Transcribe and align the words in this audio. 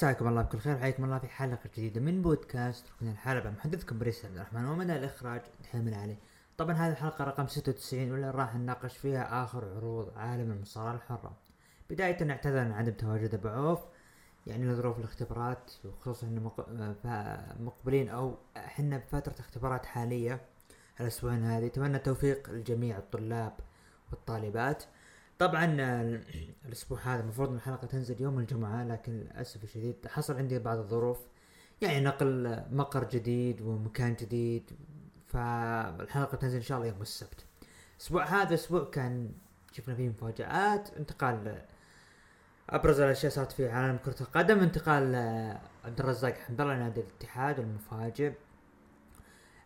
مساكم 0.00 0.28
الله 0.28 0.42
بكل 0.42 0.58
خير 0.58 0.78
حياكم 0.78 1.04
الله 1.04 1.18
في 1.18 1.28
حلقة 1.28 1.70
جديدة 1.76 2.00
من 2.00 2.22
بودكاست. 2.22 2.84
ركن 2.96 3.08
الحلبة 3.08 3.50
محدثكم 3.50 3.98
بريس 3.98 4.24
عبد 4.24 4.36
الرحمن 4.36 4.64
ومن 4.64 4.90
الإخراج 4.90 5.40
حمل 5.72 5.94
عليه 5.94 6.16
طبعا 6.58 6.74
هذه 6.74 6.90
الحلقة 6.92 7.24
رقم 7.24 7.46
96 7.46 8.10
واللي 8.12 8.30
راح 8.30 8.54
نناقش 8.54 8.96
فيها 8.96 9.44
آخر 9.44 9.64
عروض 9.76 10.12
عالم 10.16 10.52
المصارعة 10.52 10.94
الحرة. 10.94 11.32
بداية 11.90 12.24
نعتذر 12.24 12.58
عن 12.58 12.72
عدم 12.72 12.92
تواجد 12.92 13.34
أبو 13.34 13.48
عوف 13.48 13.78
يعني 14.46 14.66
لظروف 14.66 14.98
الاختبارات 14.98 15.72
وخصوصا 15.84 16.26
انه 16.26 16.40
مق- 16.40 16.68
مقبلين 17.60 18.08
أو 18.08 18.34
إحنا 18.56 18.96
بفترة 18.98 19.34
اختبارات 19.40 19.86
حالية 19.86 20.40
الأسبوعين 21.00 21.44
هذه. 21.44 21.66
أتمنى 21.66 21.98
توفيق 21.98 22.48
الجميع 22.48 22.98
الطلاب 22.98 23.52
والطالبات. 24.10 24.82
طبعا 25.40 25.76
آه، 25.80 26.20
الأسبوع 26.66 26.98
هذا 27.00 27.20
المفروض 27.20 27.52
الحلقة 27.52 27.86
تنزل 27.86 28.22
يوم 28.22 28.38
الجمعة 28.38 28.84
لكن 28.84 29.12
للأسف 29.12 29.64
الشديد 29.64 30.06
حصل 30.06 30.36
عندي 30.36 30.58
بعض 30.58 30.78
الظروف. 30.78 31.18
يعني 31.82 32.00
نقل 32.00 32.62
مقر 32.70 33.04
جديد 33.04 33.60
ومكان 33.60 34.14
جديد 34.14 34.70
فالحلقة 35.26 36.36
تنزل 36.36 36.56
إن 36.56 36.62
شاء 36.62 36.78
الله 36.78 36.88
يوم 36.88 37.02
السبت. 37.02 37.44
الأسبوع 37.96 38.24
هذا 38.24 38.54
أسبوع 38.54 38.90
كان 38.90 39.32
شفنا 39.72 39.94
فيه 39.94 40.08
مفاجآت 40.08 40.90
انتقال 40.96 41.62
أبرز 42.70 43.00
الأشياء 43.00 43.32
صارت 43.32 43.52
في 43.52 43.68
عالم 43.68 43.96
كرة 43.96 44.16
القدم 44.20 44.58
انتقال 44.58 45.14
آه، 45.14 45.60
عبد 45.84 46.00
الرزاق 46.00 46.34
حمد 46.34 46.60
الله 46.60 46.74
لنادي 46.74 47.00
الاتحاد 47.00 47.58
المفاجئ 47.58 48.32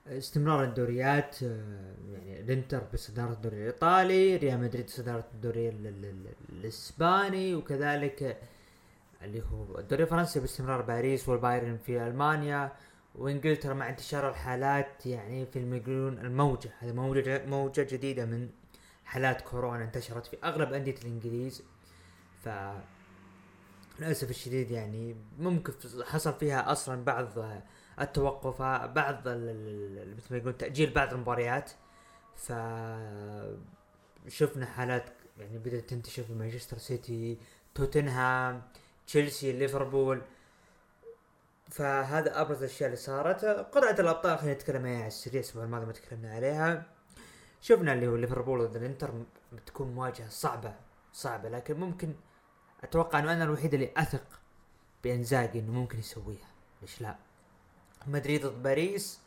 استمرار 0.07 0.65
الدوريات 0.65 1.43
آه، 1.43 1.95
يعني 2.13 2.41
الانتر 2.41 2.83
بصدارة 2.95 3.33
الدوري 3.33 3.57
الإيطالي 3.57 4.37
ريال 4.37 4.61
مدريد 4.61 4.91
صدارة 4.91 5.25
الدوري 5.35 5.69
ال- 5.69 5.87
ال- 5.87 6.05
ال- 6.05 6.35
الإسباني 6.53 7.55
وكذلك 7.55 8.39
اللي 9.23 9.43
هو 9.43 9.79
الدوري 9.79 10.03
الفرنسي 10.03 10.41
باستمرار 10.41 10.83
باريس 10.83 11.29
والبايرن 11.29 11.77
في 11.87 12.07
ألمانيا 12.07 12.73
وإنجلترا 13.15 13.75
مع 13.75 13.89
انتشار 13.89 14.29
الحالات 14.31 15.07
يعني 15.07 15.47
في 15.47 15.59
الميقولون 15.59 16.19
الموجة. 16.19 16.71
هذه 16.79 16.93
موجة 16.93 17.47
موجة 17.47 17.87
جديدة 17.91 18.25
من 18.25 18.49
حالات 19.05 19.41
كورونا 19.41 19.85
انتشرت 19.85 20.27
في 20.27 20.37
أغلب 20.45 20.73
أندية 20.73 20.95
الإنجليز. 21.05 21.63
ف 22.45 22.49
للأسف 24.01 24.31
الشديد 24.31 24.71
يعني 24.71 25.17
ممكن 25.39 25.73
حصل 26.05 26.33
فيها 26.35 26.73
أصلا 26.73 27.05
بعض 27.05 27.29
التوقف 28.01 28.63
بعض 28.63 29.29
مثل 29.29 30.27
ما 30.31 30.37
يقول 30.37 30.57
تأجيل 30.57 30.93
بعض 30.93 31.13
المباريات. 31.13 31.71
ف 32.37 32.53
شفنا 34.29 34.67
حالات 34.67 35.05
يعني 35.39 35.59
بدأت 35.59 35.91
تنتشر 35.91 36.23
في 36.23 36.33
مانشستر 36.33 36.79
سيتي 36.79 37.39
توتنهام 37.75 38.63
تشيلسي 39.07 39.53
ليفربول. 39.53 40.23
فهذا 41.71 42.41
أبرز 42.41 42.59
الأشياء 42.59 42.87
اللي 42.87 42.97
صارت. 42.97 43.45
قرعة 43.45 43.97
الأبطال 43.99 44.39
خلينا 44.39 44.55
نتكلم 44.55 44.83
عليها 44.83 44.99
على 44.99 45.07
السريع 45.07 45.41
الأسبوع 45.41 45.65
الماضي 45.65 45.87
ما 45.87 45.93
تكلمنا 45.93 46.35
عليها. 46.35 46.87
شفنا 47.61 47.93
اللي 47.93 48.07
هو 48.07 48.17
ليفربول 48.17 48.69
ضد 48.69 48.77
الإنتر 48.77 49.11
بتكون 49.53 49.95
مواجهة 49.95 50.29
صعبة 50.29 50.75
صعبة. 51.13 51.49
لكن 51.49 51.81
ممكن 51.81 52.15
أتوقع 52.83 53.19
أنه 53.19 53.33
أنا 53.33 53.45
الوحيد 53.45 53.75
اللي 53.75 53.91
أثق 53.97 54.41
بإنزاجي 55.05 55.59
إنه 55.59 55.73
ممكن 55.73 55.99
يسويها. 55.99 56.49
ليش 56.83 57.01
لا؟ 57.01 57.17
مدريد 58.07 58.47
ضد 58.47 58.63
باريس 58.63 59.21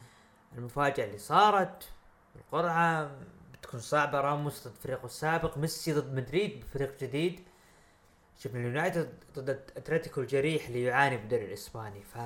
المفاجأة 0.57 1.05
اللي 1.05 1.17
صارت 1.17 1.89
القرعة 2.35 3.11
بتكون 3.53 3.79
صعبة 3.79 4.21
راموس 4.21 4.67
ضد 4.67 4.73
فريقه 4.75 5.05
السابق 5.05 5.57
ميسي 5.57 5.93
ضد 5.93 6.13
مدريد 6.13 6.59
بفريق 6.59 6.99
جديد. 6.99 7.39
شفنا 8.37 8.59
اليونايتد 8.59 9.13
ضد 9.35 9.49
أتلتيكو 9.49 10.21
الجريح 10.21 10.67
اللي 10.67 10.83
يعاني 10.83 11.17
بالدوري 11.17 11.45
الإسباني. 11.45 12.03
ف 12.03 12.17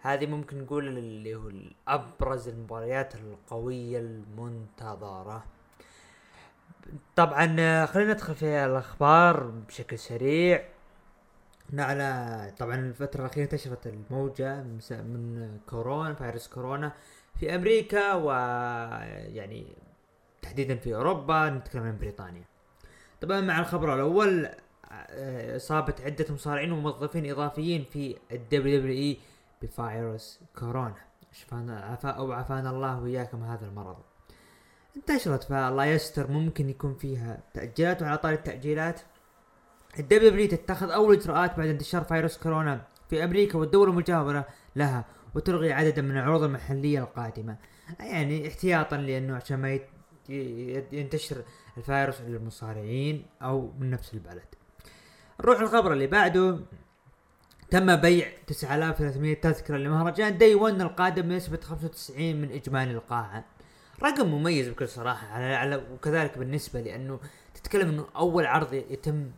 هذه 0.00 0.26
ممكن 0.26 0.62
نقول 0.62 0.98
اللي 0.98 1.34
هو 1.34 1.50
ابرز 1.88 2.48
المباريات 2.48 3.14
القوية 3.14 3.98
المنتظرة. 3.98 5.44
طبعا 7.16 7.46
خلينا 7.86 8.12
ندخل 8.12 8.34
في 8.34 8.64
الأخبار 8.64 9.42
بشكل 9.46 9.98
سريع. 9.98 10.73
على 11.80 12.52
طبعا 12.58 12.74
الفترة 12.74 13.20
الأخيرة 13.20 13.44
انتشرت 13.44 13.86
الموجة 13.86 14.62
من 14.90 15.58
كورونا 15.68 16.14
فيروس 16.14 16.48
كورونا 16.48 16.92
في 17.40 17.54
أمريكا 17.54 18.14
ويعني 18.14 19.66
تحديدا 20.42 20.76
في 20.76 20.94
أوروبا 20.94 21.50
نتكلم 21.50 21.82
عن 21.82 21.98
بريطانيا. 21.98 22.44
طبعا 23.20 23.40
مع 23.40 23.60
الخبر 23.60 23.94
الأول 23.94 24.48
آه، 24.92 25.56
إصابة 25.56 25.94
عدة 26.04 26.26
مصارعين 26.30 26.72
وموظفين 26.72 27.30
إضافيين 27.30 27.84
في 27.84 28.16
ال 28.32 28.80
WWE 28.80 29.18
بفيروس 29.62 30.40
كورونا. 30.58 31.04
شفانا 31.32 31.80
عفا 31.80 32.08
أو 32.08 32.32
عافانا 32.32 32.70
الله 32.70 33.02
وإياكم 33.02 33.42
هذا 33.42 33.66
المرض. 33.66 33.96
انتشرت 34.96 35.42
فالله 35.42 35.84
يستر 35.84 36.30
ممكن 36.30 36.68
يكون 36.68 36.94
فيها 36.94 37.42
تأجيلات 37.54 38.02
وعلى 38.02 38.18
طاري 38.18 38.34
التأجيلات 38.34 39.00
ال 39.98 40.30
WW 40.30 40.48
تتخذ 40.48 40.90
أول 40.90 41.14
إجراءات 41.14 41.56
بعد 41.56 41.68
انتشار 41.68 42.04
فيروس 42.04 42.38
كورونا 42.38 42.86
في 43.10 43.24
أمريكا 43.24 43.58
والدول 43.58 43.88
المجاورة 43.88 44.46
لها 44.76 45.04
وتلغي 45.34 45.72
عددا 45.72 46.02
من 46.02 46.10
العروض 46.10 46.42
المحلية 46.42 47.00
القادمة. 47.00 47.56
يعني 48.00 48.48
احتياطا 48.48 48.96
لأنه 48.96 49.36
عشان 49.36 49.58
ما 49.58 49.80
ينتشر 50.92 51.42
الفيروس 51.76 52.20
للمصارعين 52.20 53.26
أو 53.42 53.72
من 53.78 53.90
نفس 53.90 54.14
البلد. 54.14 54.44
نروح 55.40 55.60
الخبر 55.60 55.92
اللي 55.92 56.06
بعده. 56.06 56.58
تم 57.70 57.96
بيع 57.96 58.28
9300 58.46 59.34
تذكرة 59.34 59.76
لمهرجان 59.76 60.38
Day 60.38 60.54
1 60.54 60.80
القادم 60.80 61.22
بنسبة 61.22 61.60
95 61.60 62.36
من 62.36 62.52
إجمالي 62.52 62.90
القاعة. 62.90 63.44
رقم 64.02 64.26
مميز 64.26 64.68
بكل 64.68 64.88
صراحة 64.88 65.26
على, 65.26 65.54
على 65.54 65.82
وكذلك 65.92 66.38
بالنسبة 66.38 66.80
لأنه 66.80 67.20
تتكلم 67.54 67.88
أنه 67.88 68.06
أول 68.16 68.46
عرض 68.46 68.74
يتم 68.74 69.30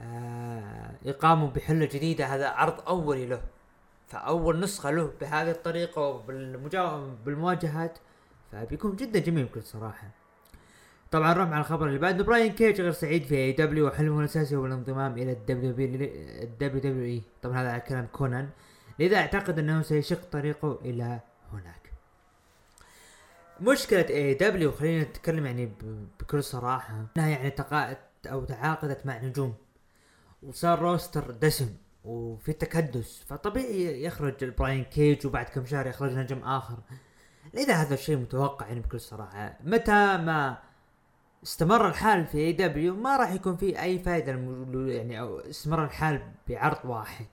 آه 0.00 0.90
إقامة 1.06 1.50
بحلة 1.50 1.84
جديدة 1.84 2.26
هذا 2.26 2.48
عرض 2.48 2.88
أولي 2.88 3.26
له. 3.26 3.42
فأول 4.08 4.60
نسخة 4.60 4.90
له 4.90 5.12
بهذه 5.20 5.50
الطريقة 5.50 6.02
وبالمجا... 6.02 7.14
بالمواجهات 7.26 7.98
فبيكون 8.52 8.96
جدا 8.96 9.18
جميل 9.18 9.44
بكل 9.44 9.62
صراحة. 9.62 10.08
طبعا 11.10 11.34
نروح 11.34 11.48
مع 11.48 11.60
الخبر 11.60 11.86
اللي 11.86 11.98
بعده 11.98 12.24
براين 12.24 12.52
كيج 12.52 12.80
غير 12.80 12.92
سعيد 12.92 13.24
في 13.24 13.34
AEW 13.36 13.86
وحلمه 13.86 14.20
الأساسي 14.20 14.56
هو 14.56 14.66
الانضمام 14.66 15.12
إلى 15.12 15.32
الدبليو 15.32 15.70
الدبليو 15.78 16.80
دبليو 16.80 17.04
إي. 17.04 17.22
طبعا 17.42 17.60
هذا 17.60 17.70
على 17.70 17.80
كلام 17.80 18.06
كونان 18.12 18.48
لذا 18.98 19.16
أعتقد 19.16 19.58
أنه 19.58 19.82
سيشق 19.82 20.30
طريقه 20.32 20.78
إلى 20.84 21.20
هناك. 21.52 21.92
مشكلة 23.60 24.08
AEW 24.10 24.72
خلينا 24.72 25.02
نتكلم 25.04 25.46
يعني 25.46 25.72
بكل 26.20 26.44
صراحة 26.44 27.04
إنها 27.16 27.28
يعني 27.28 27.50
تقاعدت 27.50 28.26
أو 28.26 28.44
تعاقدت 28.44 29.06
مع 29.06 29.18
نجوم. 29.22 29.54
وصار 30.46 30.78
roster 30.78 31.30
دسم 31.30 31.68
وفي 32.04 32.52
تكدس 32.52 33.24
فطبيعي 33.28 34.04
يخرج 34.04 34.44
براين 34.44 34.84
كيج 34.84 35.26
وبعد 35.26 35.46
كم 35.46 35.66
شهر 35.66 35.86
يخرج 35.86 36.12
نجم 36.12 36.38
آخر. 36.38 36.78
لذا 37.54 37.74
هذا 37.74 37.94
الشيء 37.94 38.16
متوقع 38.16 38.66
يعني 38.66 38.80
بكل 38.80 39.00
صراحة. 39.00 39.58
متى 39.64 40.16
ما 40.16 40.58
استمر 41.42 41.88
الحال 41.88 42.26
في 42.26 42.38
AEW 42.38 42.94
ما 42.96 43.16
راح 43.16 43.32
يكون 43.32 43.56
في 43.56 43.82
أي 43.82 43.98
فائدة 43.98 44.32
الم- 44.32 44.88
يعني 44.88 45.20
أو 45.20 45.38
استمر 45.38 45.84
الحال 45.84 46.32
بعرض 46.48 46.84
واحد. 46.84 47.26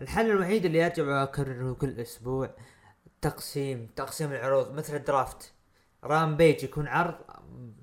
الحل 0.00 0.30
الوحيد 0.30 0.64
اللي 0.64 0.86
ارجع 0.86 1.04
واكرره 1.04 1.72
كل 1.72 2.00
أسبوع 2.00 2.50
تقسيم 3.20 3.88
تقسيم 3.96 4.32
العروض. 4.32 4.72
مثل 4.72 4.96
ال 4.96 5.04
draft. 5.04 5.52
Rampage 6.04 6.64
يكون 6.64 6.86
عرض 6.88 7.14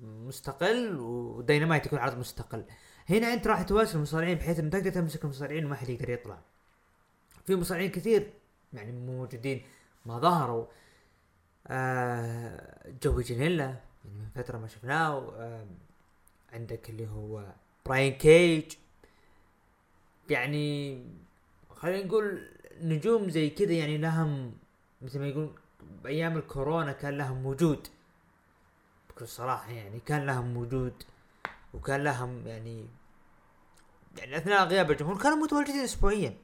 مستقل 0.02 0.96
ودينامايت 1.00 1.86
يكون 1.86 1.98
عرض 1.98 2.18
مستقل. 2.18 2.64
هنا 3.10 3.32
انت 3.32 3.46
راح 3.46 3.62
توازن 3.62 3.96
المصارعين 3.96 4.38
بحيث 4.38 4.58
انك 4.58 4.72
تقدر 4.72 4.90
تمسك 4.90 5.24
المصارعين 5.24 5.64
وما 5.64 5.76
حد 5.76 5.88
يقدر 5.88 6.10
يطلع. 6.10 6.38
في 7.46 7.56
مصارعين 7.56 7.90
كثير 7.90 8.30
يعني 8.72 8.92
موجودين 8.92 9.62
ما 10.06 10.18
ظهروا. 10.18 10.66
آه 11.66 12.92
جوي 13.02 13.22
جينيلا 13.22 13.64
يعني 13.64 13.80
من 14.18 14.28
فترة 14.34 14.58
ما 14.58 14.66
شفناه 14.66 15.32
آه 15.36 15.66
عندك 16.52 16.90
اللي 16.90 17.08
هو 17.08 17.52
براين 17.86 18.12
كيج. 18.12 18.72
يعني 20.30 20.98
خلينا 21.70 22.06
نقول 22.06 22.48
نجوم 22.80 23.30
زي 23.30 23.50
كذا 23.50 23.72
يعني 23.72 23.98
لهم 23.98 24.52
مثل 25.02 25.18
ما 25.18 25.26
يقول 25.26 25.50
بأيام 26.02 26.36
الكورونا 26.36 26.92
كان 26.92 27.18
لهم 27.18 27.46
وجود. 27.46 27.88
بكل 29.10 29.28
صراحة 29.28 29.70
يعني 29.70 30.00
كان 30.00 30.26
لهم 30.26 30.56
وجود 30.56 31.02
وكان 31.74 32.04
لهم 32.04 32.46
يعني 32.46 32.86
يعني 34.18 34.36
أثناء 34.36 34.64
غياب 34.64 34.90
الجمهور 34.90 35.18
كانوا 35.18 35.36
متواجدين 35.36 35.80
اسبوعيا. 35.80 36.36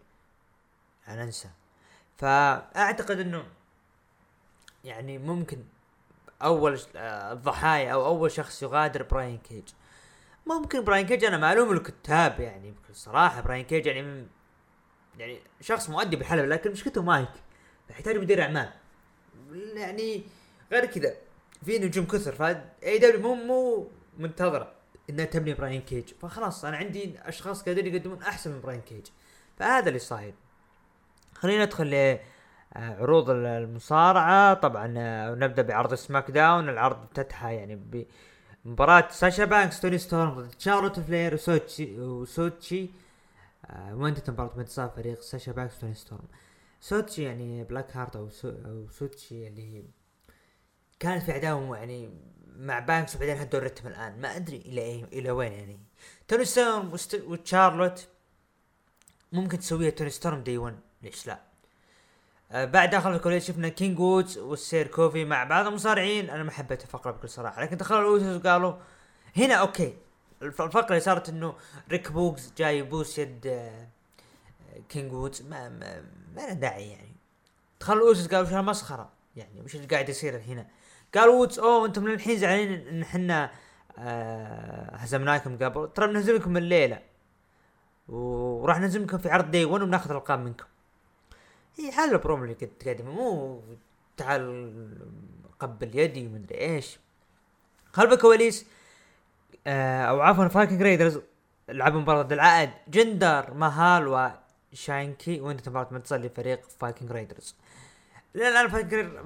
لا 1.08 1.24
ننسى 1.24 1.48
فأعتقد 2.16 3.20
إنه 3.20 3.44
يعني 4.84 5.18
ممكن 5.18 5.64
أول 6.42 6.80
الضحايا 6.96 7.92
أو 7.92 8.06
أول 8.06 8.30
شخص 8.30 8.62
يغادر 8.62 9.02
براين 9.02 9.38
كيج. 9.38 9.68
ممكن 10.46 10.84
براين 10.84 11.06
كيج 11.06 11.24
أنا 11.24 11.36
معلوم 11.36 11.72
الكتاب 11.72 12.40
يعني 12.40 12.70
بكل 12.70 12.94
صراحة 12.94 13.40
براين 13.40 13.64
كيج 13.64 13.86
يعني 13.86 14.02
من 14.02 14.26
يعني 15.18 15.40
شخص 15.60 15.90
مؤدي 15.90 16.16
بالحلبة 16.16 16.46
لكن 16.46 16.70
مشكلته 16.70 17.02
مايك. 17.02 17.28
يحتاج 17.90 18.16
مدير 18.16 18.42
أعمال. 18.42 18.72
يعني 19.74 20.22
غير 20.72 20.86
كذا 20.86 21.16
في 21.64 21.78
نجوم 21.78 22.06
كثر 22.06 22.32
ف 22.32 22.42
AEW 22.82 23.34
مو 23.34 23.90
منتظرة. 24.18 24.72
إنها 25.10 25.24
تبني 25.24 25.54
براين 25.54 25.80
كيج. 25.80 26.04
فخلاص 26.22 26.64
أنا 26.64 26.76
عندي 26.76 27.14
أشخاص 27.22 27.62
قادرين 27.62 27.94
يقدمون 27.94 28.22
أحسن 28.22 28.50
من 28.50 28.60
براين 28.60 28.80
كيج. 28.80 29.06
فهذا 29.56 29.88
اللي 29.88 29.98
صاير. 29.98 30.34
خلينا 31.34 31.64
ندخل 31.64 31.90
آه، 31.94 32.20
عروض 32.74 33.30
المصارعة. 33.30 34.54
طبعا 34.54 34.94
آه، 34.98 35.34
نبدأ 35.34 35.62
بعرض 35.62 35.94
SmackDown. 35.94 36.68
العرض 36.68 37.02
افتتحها 37.02 37.50
يعني 37.50 38.06
بمباراة 38.64 39.08
ساشا 39.10 39.44
بانكس 39.44 39.80
توني 39.80 39.98
ستورم 39.98 40.40
ضد 40.40 40.60
شارلوت 40.60 41.00
فلير 41.00 41.34
وشوتزي 41.34 42.00
وشوتزي 42.00 42.90
آه 43.66 43.94
وانتهت 43.96 44.30
مباراة 44.30 44.54
بانتصار 44.56 44.88
فريق 44.88 45.20
ساشا 45.20 45.52
بانكس 45.52 45.78
توني 45.78 45.94
ستورم. 45.94 46.24
شوتزي 46.80 47.22
يعني 47.22 47.64
بلاك 47.64 47.96
هارت 47.96 48.16
أو, 48.16 48.28
شوتزي 48.90 49.48
اللي 49.48 49.84
كانت 51.00 51.22
في 51.22 51.32
عداوة 51.32 51.78
يعني 51.78 52.10
مع 52.56 52.78
بانكس 52.78 53.16
وبعدين 53.16 53.38
هدوا 53.38 53.60
الرتم 53.60 53.88
الآن. 53.88 54.20
ما 54.20 54.36
أدري 54.36 54.56
إلى 54.56 54.80
إيه 54.80 55.04
إلى 55.04 55.30
وين 55.30 55.52
يعني. 55.52 55.80
توني 56.28 56.44
ستورم 56.44 56.92
وتشارلوت 57.14 58.08
ممكن 59.32 59.58
تسويها 59.58 59.90
توني 59.90 60.10
ستورم 60.10 60.42
Day 60.42 60.58
1 60.58 60.76
ليش 61.02 61.26
لا؟ 61.26 61.40
آه 62.52 62.64
بعد 62.64 62.90
داخل 62.90 63.14
الكواليس 63.14 63.42
شفنا 63.42 63.68
كينج 63.68 63.98
وودز 63.98 64.38
والسير 64.38 64.86
كوفي 64.86 65.24
مع 65.24 65.44
بعض 65.44 65.66
المصارعين. 65.66 66.30
أنا 66.30 66.42
ما 66.42 66.50
حبيت 66.50 66.82
الفقرة 66.82 67.10
بكل 67.10 67.28
صراحة 67.28 67.62
لكن 67.62 67.76
دخلوا 67.76 68.00
الأوسوس 68.00 68.46
وقالوا 68.46 68.74
هنا 69.36 69.54
okay. 69.54 69.96
الفقرة 70.42 70.88
اللي 70.88 71.00
صارت 71.00 71.28
إنه 71.28 71.54
ريك 71.90 72.12
بوغز 72.12 72.52
جاي 72.58 72.78
يبوس 72.78 73.18
يد 73.18 73.46
آه 73.46 73.88
كينج 74.88 75.12
وودز. 75.12 75.42
ما 75.42 75.68
ما, 75.68 76.04
ما 76.34 76.40
له 76.40 76.52
داعي 76.52 76.90
يعني. 76.90 77.14
دخلوا 77.80 78.02
الأوسوس 78.02 78.28
قالوا 78.28 78.50
شو 78.50 78.62
مسخره 78.62 79.12
يعني 79.36 79.60
وش 79.60 79.74
اللي 79.74 79.86
قاعد 79.86 80.08
يصير 80.08 80.38
هنا؟ 80.38 80.66
قال 81.14 81.28
وودز 81.28 81.58
اوه 81.58 81.86
أنتم 81.86 82.06
الحين 82.06 82.38
زعلانين 82.38 82.88
إن 82.88 83.02
إحنا 83.02 83.50
آه 83.98 84.96
هزمناكم 84.96 85.58
قبل. 85.58 85.92
ترى 85.92 86.06
بنهزمكم 86.06 86.56
الليلة. 86.56 86.98
وراح 88.08 88.80
نهزمكم 88.80 89.18
في 89.18 89.30
عرض 89.30 89.50
Day 89.50 89.64
1 89.64 89.82
وبناخذ 89.82 90.10
الالقاب 90.10 90.38
منكم. 90.38 90.64
هي 91.78 91.92
حال 91.92 92.12
البرومو 92.12 92.44
اللي 92.44 92.54
كنت 92.54 92.82
تقدمه. 92.82 93.10
مو 93.10 93.60
تعال 94.16 94.72
قبل 95.60 95.98
يدي 95.98 96.26
ومدري 96.26 96.60
إيش. 96.60 96.98
خلف 97.92 98.12
الكواليس 98.12 98.66
آه 99.66 100.02
أو 100.02 100.20
عفوا 100.20 100.48
فايكنج 100.48 100.82
ريدرز 100.82 101.20
لعبوا 101.68 102.00
مباراة 102.00 102.22
ضد 102.22 102.70
جندر 102.88 103.54
مهال 103.54 104.32
وشانكي 104.72 105.40
وانتهت 105.40 105.68
مباراة 105.68 105.88
بانتصار 105.90 106.20
لفريق 106.20 106.68
فايكنج 106.78 107.12
ريدرز 107.12 107.56
الان 108.36 108.68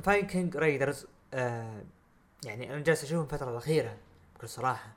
فايكنج 0.01 0.57
ريدرز 0.57 1.07
آه 1.35 1.83
يعني 2.45 2.75
أنا 2.75 2.83
جالس 2.83 3.05
أشوفهم 3.05 3.25
الفترة 3.25 3.51
الأخيرة 3.51 3.97
بكل 4.37 4.49
صراحة. 4.49 4.89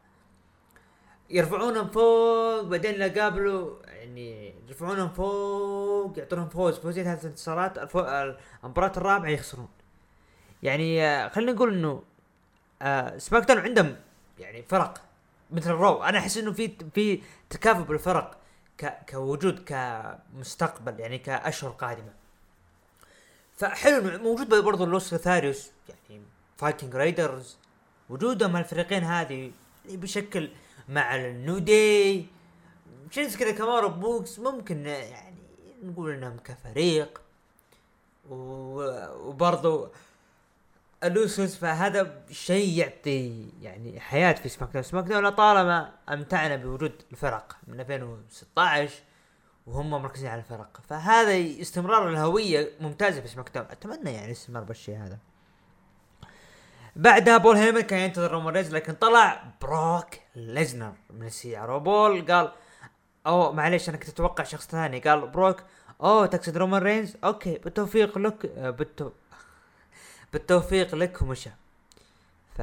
يرفعونهم 1.30 1.88
فوق 1.89 2.62
بعدين 2.62 2.95
لا 2.95 3.22
قابلوا 3.22 3.75
يعني 3.86 4.54
يرفعونهم 4.68 5.10
فوق 5.10 6.19
يعطونهم 6.19 6.50
فوز. 6.50 6.80
فوزين 6.80 7.04
ثلاث 7.04 7.25
انتصارات 7.25 7.95
المباراة 8.63 8.92
الرابعة 8.98 9.30
يخسرون. 9.30 9.69
يعني 10.63 11.04
آه، 11.04 11.28
خلينا 11.30 11.51
نقول 11.51 11.74
إنه 11.74 12.04
آه 12.81 13.18
سماك 13.18 13.44
داون 13.48 13.60
عندهم 13.60 13.95
يعني 14.39 14.63
فرق. 14.63 15.01
مثل 15.51 15.69
الرو 15.72 16.04
أنا 16.04 16.18
أحس 16.18 16.38
إنه 16.38 16.51
في 16.54 16.72
في 16.95 17.22
تكافؤ 17.50 17.83
بالفرق 17.83 18.38
كوجود 19.10 19.60
كمستقبل 19.66 21.00
يعني 21.00 21.18
كأشهر 21.18 21.72
قادمة. 21.72 22.13
فحلو 23.57 24.18
موجود 24.18 24.63
برضو 24.63 24.83
اللوس 24.83 25.15
لوثاريوس 25.16 25.72
يعني 25.89 26.21
فايكنج 26.57 26.95
رايدرز. 26.95 27.57
وجودهم 28.09 28.56
هالفريقين 28.56 29.03
هذه 29.03 29.51
بشكل 29.86 30.50
مع 30.89 31.15
النيو 31.16 31.57
داي 31.57 32.25
كذا 33.12 33.51
ناكامورا 33.51 33.89
بوغز 33.89 34.39
ممكن 34.39 34.86
يعني 34.86 35.38
نقول 35.83 36.12
إنهم 36.12 36.38
كفريق. 36.38 37.21
وبرضو 38.30 39.88
الأوسوس 41.04 41.56
فهذا 41.56 42.24
شيء 42.31 42.77
يعطي 42.77 43.50
يعني 43.62 44.00
حياة 44.00 44.33
في 44.33 44.50
سماك 44.50 44.69
داون 44.71 44.83
سماك 44.83 45.04
داون 45.04 45.30
طالما 45.30 45.92
أمتعنا 46.09 46.56
بوجود 46.56 46.94
الفرق 47.12 47.57
من 47.68 47.80
2016 47.80 48.94
وهم 49.68 49.90
مركزين 49.90 50.30
على 50.30 50.40
الفرق. 50.40 50.81
فهذا 50.90 51.62
استمرار 51.62 52.10
الهوية 52.10 52.72
ممتازة 52.80 53.22
في 53.22 53.44
داون 53.54 53.68
أتمنى 53.72 54.13
يعني 54.13 54.31
استمرار 54.31 54.63
بالشيء 54.63 54.98
هذا. 54.98 55.18
بعدها 56.96 57.38
بول 57.38 57.56
هيمن 57.56 57.81
كان 57.81 58.00
ينتظر 58.00 58.31
رومان 58.31 58.54
رينز 58.54 58.75
لكن 58.75 58.94
طلع 58.94 59.44
بروك 59.62 60.08
ليزنر 60.36 60.94
من 61.10 61.25
السيارة. 61.25 61.75
وبول 61.75 62.31
قال 62.31 62.52
اوه 63.28 63.52
معليش 63.52 63.90
أنا 63.90 63.98
كنت 63.98 64.10
أتوقع 64.10 64.44
شخص 64.44 64.68
ثاني. 64.68 65.00
قال 65.00 65.28
بروك 65.28 65.64
اوه 66.02 66.25
تقصد 66.25 66.57
رومان 66.57 66.81
رينز؟ 66.81 67.18
okay 67.24 67.57
بالتوفيق 67.57 68.18
لك 68.18 68.46
بالتو... 68.46 69.12
بالتوفيق 70.34 70.96
لك 70.96 71.22
ومشى. 71.22 71.50
ف 72.56 72.62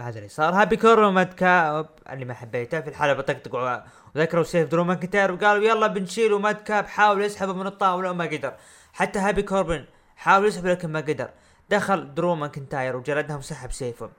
هذا 0.00 0.18
اللي 0.18 0.28
صار. 0.28 0.54
هابي 0.54 0.76
كوربن 0.76 1.10
وماد 1.10 1.32
كاب 1.32 1.88
اللي 2.10 2.24
ما 2.24 2.34
حبيته 2.34 2.80
في 2.80 2.88
الحلبة 2.88 3.22
طقطق 3.22 3.84
وذكروا 4.14 4.44
سيف 4.44 4.68
درو 4.68 4.84
ماكنتاير 4.84 5.32
وقالوا 5.32 5.64
يلا 5.64 5.86
بنشيل 5.86 6.32
وماد 6.32 6.56
كاب 6.56 6.86
حاول 6.86 7.22
يسحبه 7.22 7.52
من 7.52 7.66
الطاولة 7.66 8.10
وما 8.10 8.24
قدر. 8.24 8.54
حتى 8.92 9.18
هابي 9.18 9.42
كوربن 9.42 9.84
حاول 10.16 10.46
يسحبه 10.46 10.70
لكن 10.70 10.92
ما 10.92 11.00
قدر. 11.00 11.30
دخل 11.70 12.14
درو 12.14 12.34
ماكنتاير 12.34 12.96
وجلدهم 12.96 13.40
سحب 13.40 13.72
سيفه. 13.72 14.10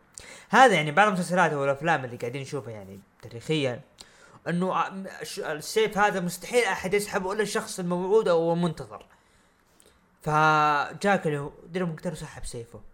هذا 0.50 0.74
يعني 0.74 0.92
بعض 0.92 1.08
المسلسلات 1.08 1.54
والافلام 1.54 2.06
اللي 2.06 2.18
قاعدين 2.18 2.42
نشوفها 2.42 2.72
يعني 2.72 3.00
تاريخيا 3.22 3.82
إنه 4.48 4.88
السيف 5.38 5.98
هذا 5.98 6.20
مستحيل 6.20 6.64
أحد 6.64 6.94
يسحبه 6.94 7.34
إلا 7.34 7.42
الشخص 7.42 7.80
الموعود 7.80 8.28
أو 8.28 8.54
المنتظر 8.54 9.06
فجاك 10.22 11.28
اللي 11.28 11.38
هو 11.38 11.52
درو 11.68 11.86
ماكنتاير 11.86 12.14
وسحب 12.14 12.46
سيفه. 12.46 12.93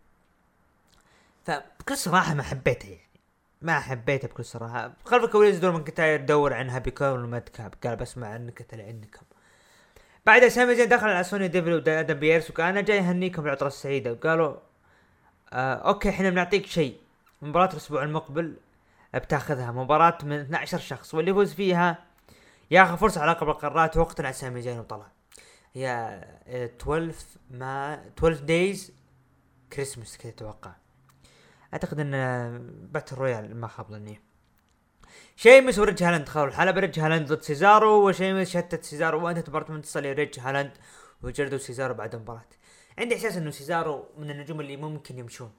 فبكل 1.49 1.97
صراحة 1.97 2.33
ما 2.33 2.43
حبيته 2.43 2.89
يعني. 2.89 3.09
ما 3.61 3.79
حبيته 3.79 4.27
بكل 4.27 4.45
صراحة. 4.45 4.93
خلف 5.05 5.23
الكواليس 5.23 5.59
درو 5.59 5.71
ماكنتاير 5.71 6.21
دور 6.21 6.53
عن 6.53 6.69
هابي 6.69 6.91
كوربن 6.91 7.23
وماد 7.23 7.41
كاب 7.41 7.73
قال 7.83 7.95
بسمع 7.95 8.35
النكت 8.35 8.73
اللي 8.73 8.83
عندكم 8.83 9.21
بعد 10.25 10.47
سامي 10.47 10.75
زين 10.75 10.89
دخل 10.89 11.07
على 11.09 11.23
سونيا 11.23 11.47
ديفل 11.47 11.73
وأدم 11.73 12.13
بيرس 12.13 12.49
وقال 12.49 12.65
أنا 12.65 12.81
جاي 12.81 12.99
أهنيكم 12.99 13.43
بالعطلة 13.43 13.67
السعيدة. 13.67 14.11
وقالوا 14.11 14.55
آه 15.53 15.73
okay 15.73 16.09
إحنا 16.09 16.29
بنعطيك 16.29 16.65
شيء. 16.65 16.97
مباراة 17.41 17.71
الأسبوع 17.71 18.03
المقبل 18.03 18.55
بتاخذها. 19.13 19.71
مباراة 19.71 20.17
من 20.23 20.39
12 20.39 20.77
شخص. 20.79 21.13
واللي 21.13 21.31
يفوز 21.31 21.53
فيها 21.53 21.97
ياخذ 22.71 22.97
فرصة 22.97 23.21
على 23.21 23.31
لقب 23.31 23.49
القارات. 23.49 23.97
واقتنع 23.97 24.31
سامي 24.31 24.61
زين 24.61 24.79
وطلع. 24.79 25.07
هي 25.73 26.19
12 26.47 27.13
ما 27.51 27.93
12 28.17 28.39
days 28.39 28.93
Christmas 29.73 30.17
كذا 30.17 30.31
أتوقع. 30.31 30.71
أعتقد 31.73 31.99
إن 31.99 32.11
battle 32.91 33.15
royal 33.15 33.55
ما 33.55 33.67
خاب 33.67 33.91
ظني. 33.91 34.21
شيمس 35.35 35.79
وريج 35.79 36.03
هالاند 36.03 36.25
دخلوا 36.25 36.45
الحلبة 36.47 36.81
ريج 36.81 36.99
هالاند 36.99 37.33
ضد 37.33 37.41
سيزارو 37.41 38.09
وشيمس 38.09 38.49
شتت 38.49 38.83
سيزارو. 38.83 39.25
وانتهت 39.25 39.49
مباراة 39.49 39.71
بانتصار 39.71 39.99
لريج 39.99 40.39
هالاند 40.39 40.71
وجردوا 41.21 41.57
سيزارو 41.57 41.93
بعد 41.93 42.15
المباراة. 42.15 42.45
عندي 42.97 43.15
إحساس 43.15 43.37
إنه 43.37 43.51
سيزارو 43.51 44.05
من 44.17 44.31
النجوم 44.31 44.61
اللي 44.61 44.77
ممكن 44.77 45.17
يمشون 45.17 45.51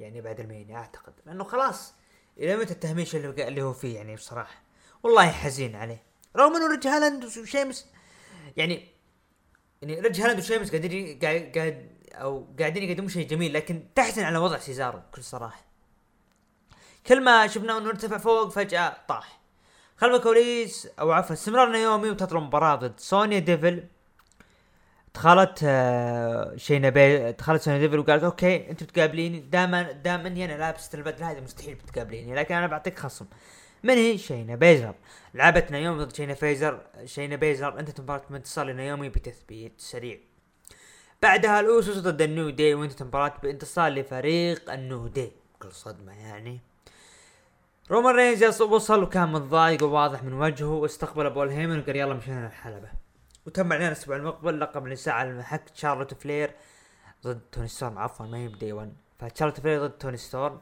يعني 0.00 0.20
بعد 0.20 0.40
المينيا 0.40 0.76
أعتقد. 0.76 1.12
لأنه 1.26 1.44
خلاص 1.44 1.94
إلى 2.38 2.56
متى 2.56 2.72
التهميش 2.72 3.16
اللي, 3.16 3.48
اللي 3.48 3.62
هو 3.62 3.72
فيه 3.72 3.96
يعني 3.96 4.14
بصراحة؟ 4.14 4.62
والله 5.02 5.30
حزين 5.30 5.76
عليه. 5.76 6.02
رغم 6.36 6.56
إنه 6.56 6.70
ريج 6.70 6.86
هالاند 6.86 7.24
وشيمس 7.24 7.86
يعني 8.56 8.88
يعني 9.82 10.00
ريج 10.00 10.20
هالاند 10.20 10.38
وشيمس 10.38 10.70
قاعدين 10.70 11.18
قاعد 11.18 11.88
أو 12.14 12.46
قاعدين 12.58 12.82
يقدمون 12.82 13.08
شيء 13.08 13.26
جميل 13.28 13.52
لكن 13.54 13.84
تحزن 13.94 14.22
على 14.22 14.38
وضع 14.38 14.58
سيزارو 14.58 14.98
بكل 14.98 15.22
صراحة. 15.22 15.64
كل 17.06 17.24
ما 17.24 17.46
شفناه 17.46 17.78
إنه 17.78 17.88
ارتفع 17.88 18.18
فوق 18.18 18.48
فجأة 18.48 18.96
طاح. 19.08 19.40
خلف 19.96 20.14
الكواليس 20.14 20.88
أو 21.00 21.12
عفوا 21.12 21.32
استمرار 21.34 21.72
نايومي 21.72 22.10
وتطلب 22.10 22.42
مباراة 22.42 22.74
ضد 22.74 23.00
سونيا 23.00 23.38
ديفل. 23.38 23.84
دخلت 25.14 25.60
آه، 25.64 26.56
شينا 26.56 26.88
بيزلر 26.88 27.32
دخلت 27.32 27.62
سونيا 27.62 27.78
ديفل 27.78 27.98
وقالت 27.98 28.24
okay 28.24 28.70
انت 28.70 28.82
بتقابليني 28.82 29.40
دائما 29.40 29.92
دام 29.92 30.26
اني 30.26 30.44
أنا 30.44 30.52
لابس 30.52 30.94
البدله 30.94 31.30
هذه 31.30 31.40
مستحيل 31.40 31.74
بتقابليني 31.74 32.34
لكن 32.34 32.54
أنا 32.54 32.66
بعطيك 32.66 32.98
خصم. 32.98 33.26
من 33.82 33.94
هي 33.94 34.18
شينا 34.18 34.54
بيزلر. 34.54 34.94
لعبت 35.34 35.70
نايومي 35.70 36.04
ضد 36.04 36.16
شينا 36.16 36.34
بيزلر 36.34 36.80
شينا 37.04 37.36
بيزلر 37.36 37.78
انتهت 37.78 38.00
مباراة 38.00 38.22
انتصار 38.30 38.66
لنايومي 38.66 39.08
بتثبيت 39.08 39.72
سريع. 39.76 40.18
بعدها 41.22 41.60
الأوسوس 41.60 41.98
ضد 41.98 42.22
النيو 42.22 42.50
دي 42.50 42.74
وانتهت 42.74 43.02
مباراة 43.02 43.34
بانتصار 43.42 43.88
لفريق 43.92 44.72
النيو 44.72 45.06
دي. 45.06 45.32
بكل 45.54 45.72
صدمة 45.72 46.12
يعني. 46.12 46.60
رومان 47.90 48.14
رينز 48.14 48.62
وصل 48.62 49.02
وكان 49.02 49.32
متضايق 49.32 49.82
وواضح 49.82 50.22
من 50.22 50.32
وجهه 50.32 50.72
واستقبل 50.72 51.30
بول 51.30 51.48
هيمن 51.48 51.78
وقال 51.78 51.96
يلا 51.96 52.14
مشينا 52.14 52.46
الحلبة 52.46 52.88
وتم 53.46 53.72
اعلان 53.72 53.86
الأسبوع 53.86 54.16
المقبل 54.16 54.60
لقب 54.60 54.86
النساء 54.86 55.14
على 55.14 55.30
المحك 55.30 55.62
شارلوت 55.74 56.14
فلير 56.14 56.50
ضد 57.24 57.40
توني 57.52 57.68
ستورم. 57.68 57.98
عفوا 57.98 58.26
ما 58.26 58.38
هي 58.38 58.48
ب 58.48 58.54
Day 58.54 58.72
1 58.72 58.92
فشارلوت 59.18 59.60
فلير 59.60 59.86
ضد 59.86 59.98
توني 59.98 60.16
ستورم. 60.16 60.60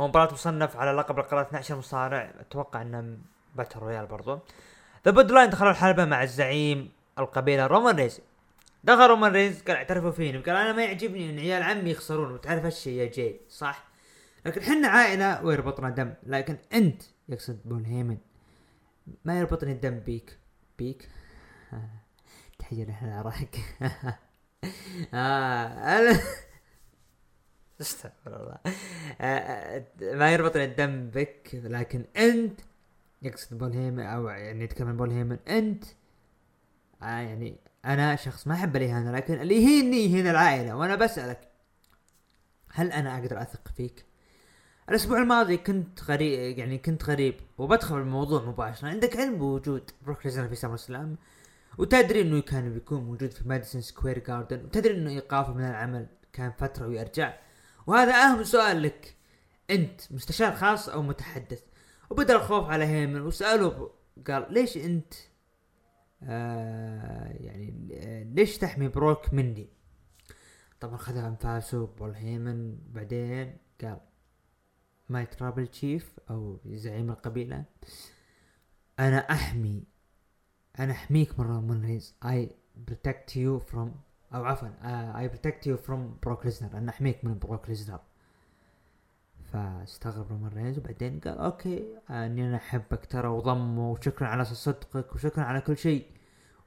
ومباراة 0.00 0.32
مصنف 0.32 0.76
على 0.76 0.92
لقب 0.92 1.18
القارات 1.18 1.42
12 1.42 1.76
مصارع. 1.76 2.30
أتوقع 2.40 2.82
إنه 2.82 3.18
battle 3.56 3.78
royal 3.78 4.06
برضو. 4.06 4.38
ذا 5.04 5.10
بلود 5.10 5.30
لاين 5.30 5.50
دخلوا 5.50 5.70
الحلبة 5.70 6.04
مع 6.04 6.22
الزعيم 6.22 6.92
القبيلة 7.18 7.66
رومان 7.66 7.96
رينز 7.96 8.20
دخل 8.84 9.06
رومان 9.06 9.32
رينز 9.32 9.62
قال 9.62 9.76
اعترفوا 9.76 10.10
فيني 10.10 10.38
قال 10.38 10.56
أنا 10.56 10.72
ما 10.72 10.84
يعجبني 10.84 11.30
إن 11.30 11.38
عيال 11.38 11.62
عمي 11.62 11.90
يخسرون 11.90 12.32
وتعرف 12.32 12.64
هالشيء 12.64 12.92
يا 12.92 13.10
جاي 13.10 13.40
صح؟ 13.48 13.84
لكن 14.46 14.62
حنا 14.62 14.88
عائلة 14.88 15.44
ويربطنا 15.44 15.90
دم؟ 15.90 16.14
لكن 16.22 16.56
أنت 16.72 17.02
يقصد 17.28 17.60
بول 17.64 17.84
هيمن. 17.84 18.18
ما 19.24 19.38
يربطني 19.38 19.72
الدم 19.72 19.98
بيك. 19.98 20.38
بيك؟ 20.78 21.08
تحية 22.58 22.98
عراك 23.02 23.56
آه 25.14 26.20
استغفر 27.80 28.42
الله. 28.42 28.58
آه، 29.20 29.24
آه، 29.24 29.84
ما 30.14 30.32
يربطني 30.32 30.64
الدم 30.64 31.10
بك 31.10 31.50
لكن 31.54 32.04
أنت 32.16 32.60
يقصد 33.22 33.58
بول 33.58 33.72
هيمن 33.72 34.04
أو 34.04 34.28
يعني 34.28 34.64
يتكلم 34.64 34.96
بول 34.96 35.10
هيمن 35.10 35.38
أنت 35.48 35.84
آه 37.02 37.06
يعني 37.06 37.56
أنا 37.84 38.16
شخص 38.16 38.46
ما 38.46 38.54
أحب 38.54 38.76
الإهانة 38.76 39.12
لكن 39.12 39.40
اللي 39.40 39.54
يهيني 39.54 39.96
يهين 39.96 40.26
العائلة 40.26 40.76
وأنا 40.76 40.96
بسألك 40.96 41.48
هل 42.72 42.92
أنا 42.92 43.18
أقدر 43.18 43.42
أثق 43.42 43.68
فيك؟ 43.76 44.04
الأسبوع 44.88 45.22
الماضي 45.22 45.56
كنت 45.56 46.04
غريب 46.04 46.58
يعني 46.58 46.78
كنت 46.78 47.04
غريب 47.04 47.34
وبدخل 47.58 47.98
الموضوع 47.98 48.42
مباشرة. 48.42 48.88
عندك 48.88 49.16
علم 49.16 49.38
بوجود 49.38 49.90
بروك 50.02 50.26
ليزنر 50.26 50.48
في 50.48 50.54
سامر 50.54 50.76
سلام 50.76 51.16
وتدري 51.78 52.20
إنه 52.20 52.40
كان 52.40 52.72
بيكون 52.72 53.04
موجود 53.04 53.30
في 53.30 53.48
ماديسون 53.48 53.80
سكوير 53.80 54.18
جاردن 54.18 54.64
وتدري 54.64 54.94
إنه 54.94 55.10
إيقافه 55.10 55.54
من 55.54 55.64
العمل 55.64 56.06
كان 56.32 56.52
فترة 56.52 56.86
ويرجع. 56.86 57.32
وهذا 57.86 58.12
أهم 58.14 58.44
سؤال 58.44 58.82
لك. 58.82 59.16
أنت 59.70 60.12
مستشار 60.12 60.54
خاص 60.56 60.88
أو 60.88 61.02
متحدث؟ 61.02 61.62
وبدا 62.10 62.36
الخوف 62.36 62.70
على 62.70 62.84
هيمن 62.84 63.20
وسأله 63.20 63.90
قال 64.28 64.46
ليش 64.52 64.76
أنت؟ 64.76 65.14
آه 66.22 67.28
يعني 67.40 67.88
آه، 67.92 68.22
ليش 68.22 68.58
تحمي 68.58 68.88
بروك 68.88 69.34
مني؟ 69.34 69.68
طبعا 70.80 70.96
خذها 70.96 71.28
انفاسه 71.28 71.86
بول 71.86 72.14
هيمن. 72.14 72.78
بعدين 72.92 73.56
قال 73.82 74.00
my 75.08 75.26
tribal 75.26 75.66
chief 75.66 76.20
أو 76.30 76.60
زعيم 76.66 77.10
القبيلة 77.10 77.64
أنا 78.98 79.18
أحمي 79.18 79.84
أنا 80.78 80.92
أحميك 80.92 81.40
من 81.40 81.46
رومان 81.46 81.84
رينز 81.84 82.14
I 82.24 82.56
protect 82.76 83.36
you 83.36 83.58
from 83.58 83.94
أو 84.34 84.44
عفوا 84.44 84.68
I 85.18 85.28
protect 85.28 85.66
you 85.66 85.76
from 85.76 86.18
بروك 86.22 86.44
ليسنر 86.44 86.78
أنا 86.78 86.90
أحميك 86.90 87.24
من 87.24 87.38
بروك 87.38 87.68
ليسنر 87.68 88.00
فاستغرب 89.52 90.30
رومان 90.30 90.52
رينز 90.52 90.78
وبعدين 90.78 91.20
قال 91.20 91.38
okay 91.38 91.98
أني 92.10 92.48
أنا 92.48 92.56
أحبك 92.56 93.06
ترى 93.06 93.28
وضمه 93.28 93.90
وشكرا 93.90 94.28
على 94.28 94.44
صدقك 94.44 95.14
وشكرا 95.14 95.44
على 95.44 95.60
كل 95.60 95.76
شيء. 95.76 96.06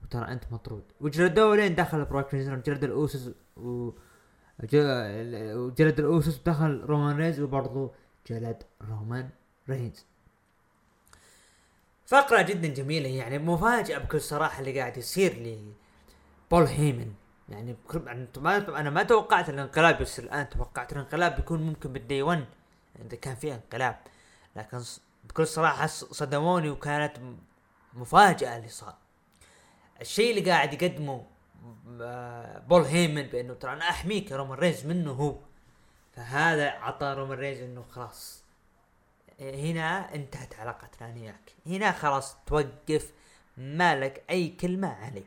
وترى 0.04 0.32
أنت 0.32 0.44
مطرود. 0.52 0.84
وجلدوه 1.02 1.56
لين 1.56 1.76
دخل 1.76 2.06
بروك 2.06 2.34
ليسنر 2.34 2.56
جلد 2.56 2.84
الاوسوس 2.84 3.32
و 3.58 3.92
الاوسوس 4.64 6.40
ودخل 6.40 6.82
رومان 6.82 7.18
رينز 7.18 7.40
وبرضه 7.40 7.92
جلد 8.28 8.64
رومان 8.82 9.30
رينز. 9.70 10.06
فقرة 12.06 12.42
جدا 12.42 12.68
جميلة 12.68 13.10
يعني 13.10 13.40
مفاجأة 13.40 13.98
بكل 13.98 14.22
صراحة 14.22 14.60
اللي 14.60 14.80
قاعد 14.80 14.98
يصير 14.98 15.34
لي 15.34 15.74
بول 16.52 16.64
هيمن. 16.64 17.14
يعني 17.54 17.74
بكل 17.74 18.10
أنا 18.76 18.90
ما 18.90 19.04
توقعت 19.04 19.50
الانقلاب 19.50 20.02
يصير. 20.02 20.26
الآن 20.26 20.50
توقعت 20.50 20.94
الانقلاب 20.94 21.36
بيكون 21.36 21.62
ممكن 21.62 21.94
بال 21.94 22.05
Day 22.05 22.22
1 22.22 22.46
إذا 23.06 23.16
كان 23.16 23.36
في 23.36 23.54
انقلاب. 23.54 24.00
لكن 24.56 24.82
بكل 25.24 25.48
صراحة 25.48 25.88
ص- 25.88 26.04
صدموني 26.06 26.70
وكانت 26.70 27.20
م- 27.20 27.38
مفاجأة 27.94 28.58
اللي 28.58 28.68
صار. 28.70 28.96
الشيء 30.02 30.38
اللي 30.38 30.52
قاعد 30.52 30.74
يقدمه 30.82 31.26
آه، 32.02 32.60
بول 32.60 32.82
هيمن 32.82 33.24
بأنه 33.24 33.54
ترى 33.54 33.74
أنا 33.74 33.90
أحميك 33.90 34.32
يا 34.32 34.38
رومان 34.38 34.60
رينز 34.60 34.86
منه 34.86 35.12
هو. 35.12 35.36
فهذا 36.16 36.70
عطى 36.70 37.14
رومان 37.18 37.38
رينز 37.38 37.60
إنه 37.62 37.84
خلاص. 37.92 38.44
هنا 39.40 40.16
انتهت 40.16 40.60
علاقتنا 40.60 41.10
أنا 41.10 41.22
وياك. 41.22 41.52
هنا 41.66 41.92
خلاص 41.92 42.36
توقف. 42.46 43.12
ما 43.58 44.00
لك 44.00 44.24
أي 44.30 44.48
كلمة 44.50 44.88
عليه 44.94 45.24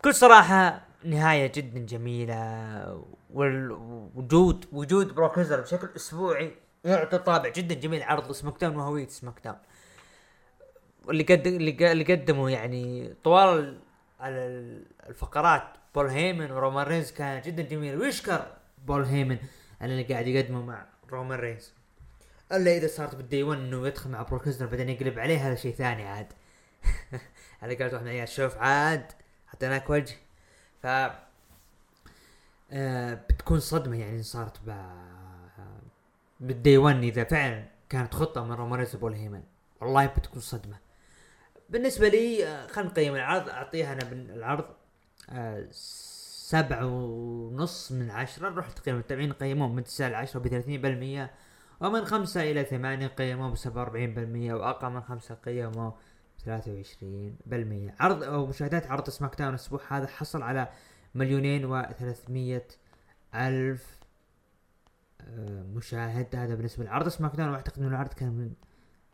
بكل 0.00 0.14
صراحة 0.14 0.86
نهاية 1.04 1.52
جدا 1.54 1.78
جميلة 1.78 3.04
والوجود 3.30 4.66
وجود 4.72 5.14
بروك 5.14 5.38
بشكل 5.38 5.88
أسبوعي 5.96 6.52
يعطي 6.84 7.18
طابع 7.18 7.48
جدا 7.48 7.74
جميل 7.74 8.02
عرض 8.02 8.32
SmackDown 8.32 8.76
وهوية 8.76 9.08
SmackDown 9.08 9.56
واللي 11.04 11.22
قد 11.22 11.46
اللي 11.46 11.72
ق- 11.72 11.90
اللي 11.90 12.04
قدموا 12.14 12.50
يعني 12.50 13.14
طوال 13.24 13.58
ال- 13.58 13.80
على 14.20 14.36
ال- 14.46 14.86
الفقرات 15.08 15.62
بول 15.94 16.06
هيمن 16.06 16.50
ورومان 16.50 16.86
رينز 16.86 17.10
كان 17.10 17.42
جدا 17.42 17.62
جميل 17.62 17.98
ويشكر 17.98 18.46
بول 18.86 19.04
هيمن 19.04 19.38
على 19.80 19.92
اللي 19.92 20.02
قاعد 20.14 20.26
يقدمه 20.26 20.62
مع 20.62 20.86
رومان 21.10 21.38
رينز. 21.38 21.72
إلا 22.52 22.76
إذا 22.76 22.86
صارت 22.86 23.14
بال 23.14 23.25
Day 23.25 23.42
1 23.42 23.58
إنه 23.60 23.86
يدخل 23.86 24.10
مع 24.10 24.22
بروك 24.22 24.48
بعدين 24.48 24.88
يقلب 24.88 25.18
عليه 25.18 25.48
هذا 25.48 25.54
شيء 25.54 25.74
ثاني 25.74 26.02
عاد. 26.06 26.32
هذا 27.60 27.78
قالت 27.78 27.94
واحد 27.94 28.04
من 28.04 28.26
شوف 28.26 28.56
عاد. 28.56 29.12
عطيناك 29.46 29.90
وجه. 29.90 30.16
ف 30.82 30.86
آه 32.70 33.14
بتكون 33.14 33.60
صدمة 33.60 33.96
يعني 33.96 34.22
صارت 34.22 34.60
ب 34.66 34.74
بال 36.40 36.55
Day 36.55 36.78
1 36.78 37.02
إذا 37.02 37.24
فعلا 37.24 37.64
كانت 37.88 38.14
خطة 38.14 38.44
من 38.44 38.52
رومان 38.52 38.78
رينز 38.78 38.94
وبول 38.96 39.12
هيمن 39.12 39.42
والله 39.80 40.06
بتكون 40.06 40.40
صدمة. 40.40 40.76
بالنسبة 41.70 42.08
لي 42.08 42.46
آه، 42.46 42.66
خلينا 42.66 42.90
نقيم 42.90 43.14
العرض. 43.14 43.48
أعطيها 43.48 43.92
أنا 43.92 44.02
العرض. 44.12 44.64
آه 45.30 45.66
سبعة 45.70 46.86
ونص 46.86 47.92
من 47.92 48.10
عشرة. 48.10 48.48
نروح 48.48 48.70
تقييم 48.70 48.96
المتابعين 48.96 49.32
قيموه 49.32 49.68
من 49.68 49.84
تسعة 49.84 50.08
لعشرة 50.08 50.40
بثلاثين 50.40 50.82
بالمية. 50.82 51.30
ومن 51.80 52.04
خمسة 52.04 52.42
إلى 52.50 52.64
ثمانية 52.64 53.06
قيموه 53.06 53.50
بسبعة 53.50 53.82
وأربعين 53.82 54.14
بالمية. 54.14 54.54
وأقل 54.54 54.90
من 54.90 55.02
خمسة 55.02 55.34
قيموه 55.34 55.94
ثلاثة 56.46 56.72
وعشرين 56.72 57.36
بالمية. 57.46 57.94
عرض 58.00 58.22
أو 58.22 58.46
مشاهدات 58.46 58.90
عرض 58.90 59.10
SmackDown 59.10 59.50
الأسبوع 59.50 59.80
هذا 59.88 60.06
حصل 60.06 60.42
على 60.42 60.68
مليونين 61.14 61.64
وثلاثمية 61.64 62.66
ألف 63.34 63.98
آه، 65.20 65.62
مشاهد. 65.62 66.36
هذا 66.36 66.54
بالنسبة 66.54 66.84
لعرض 66.84 67.08
SmackDown. 67.08 67.50
وأعتقد 67.50 67.78
أنه 67.78 67.88
العرض 67.88 68.12
كان 68.12 68.28
من 68.28 68.52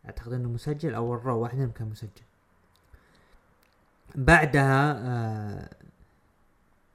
أعتقد 0.05 0.33
أنه 0.33 0.49
مسجل 0.49 0.95
أو 0.95 1.13
ال 1.13 1.20
Raw 1.20 1.39
واحد 1.39 1.57
منهم 1.57 1.71
كان 1.71 1.89
مسجل. 1.89 2.09
بعدها 4.15 4.93
آه 4.97 5.69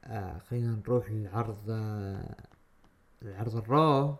آه 0.04 0.38
خلينا 0.38 0.76
نروح 0.86 1.10
للعرض 1.10 1.58
آه 1.70 2.34
العرض 3.22 3.56
ال 3.56 3.68
Raw. 3.68 4.16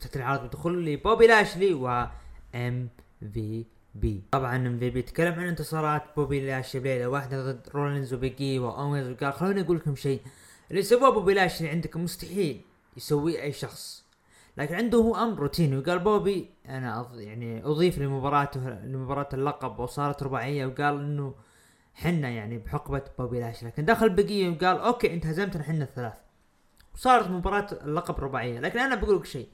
افتتح 0.00 0.16
العرض 0.16 0.46
بدخول 0.46 0.84
لي 0.84 0.96
بوبي 0.96 1.26
لاشلي 1.26 1.74
و 1.74 2.06
ام 2.54 2.88
في 3.32 3.64
بي. 3.94 4.22
طبعا 4.30 4.56
ام 4.56 4.78
في 4.78 4.90
بي 4.90 5.02
تكلم 5.02 5.32
عن 5.32 5.46
انتصارات 5.46 6.02
بوبي 6.16 6.46
لاشلي 6.46 6.82
بليلة. 6.82 7.06
واحدة 7.06 7.52
ضد 7.52 7.68
رولينز 7.74 8.14
وبيج 8.14 8.58
اي 8.58 8.66
واوينز 8.66 9.08
وقال 9.08 9.32
خلوني 9.32 9.60
أقول 9.60 9.76
لكم 9.76 9.96
شيء. 9.96 10.20
اللي 10.70 10.82
سواه 10.82 11.10
بوبي 11.10 11.34
لاشلي 11.34 11.68
عندكم 11.68 12.04
مستحيل 12.04 12.60
يسويه 12.96 13.42
أي 13.42 13.52
شخص. 13.52 14.04
لكن 14.56 14.74
عنده 14.74 14.98
هو 14.98 15.16
أمر 15.16 15.38
روتيني 15.38 15.78
وقال 15.78 15.98
بوبي 15.98 16.50
أنا. 16.68 17.10
يعني 17.14 17.64
أضيف 17.64 17.98
لمباراته 17.98 18.70
لمباراة 18.70 19.28
اللقب 19.34 19.78
وصارت 19.78 20.22
رباعية. 20.22 20.66
وقال 20.66 21.00
إنه 21.00 21.34
حنا 21.94 22.28
يعني 22.28 22.58
بحقبة 22.58 23.02
بوبي 23.18 23.40
لاشلي 23.40 23.68
لكن 23.68 23.84
دخل 23.84 24.10
بقية 24.10 24.48
وقال 24.48 24.78
okay 24.78 25.14
انت 25.14 25.26
هزمتنا 25.26 25.62
حنا 25.62 25.84
الثلاث. 25.84 26.14
وصارت 26.94 27.30
مباراة 27.30 27.66
اللقب 27.84 28.20
رباعية. 28.20 28.60
لكن 28.60 28.78
أنا 28.78 28.94
بقول 28.94 29.16
لك 29.16 29.24
شيء. 29.24 29.48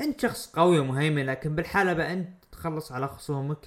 أنت 0.00 0.20
شخص 0.20 0.52
قوي 0.52 0.78
ومهيمن 0.78 1.26
لكن 1.26 1.54
بالحلبة 1.54 2.12
أنت 2.12 2.43
تخلص 2.64 2.92
على 2.92 3.08
خصومك. 3.08 3.58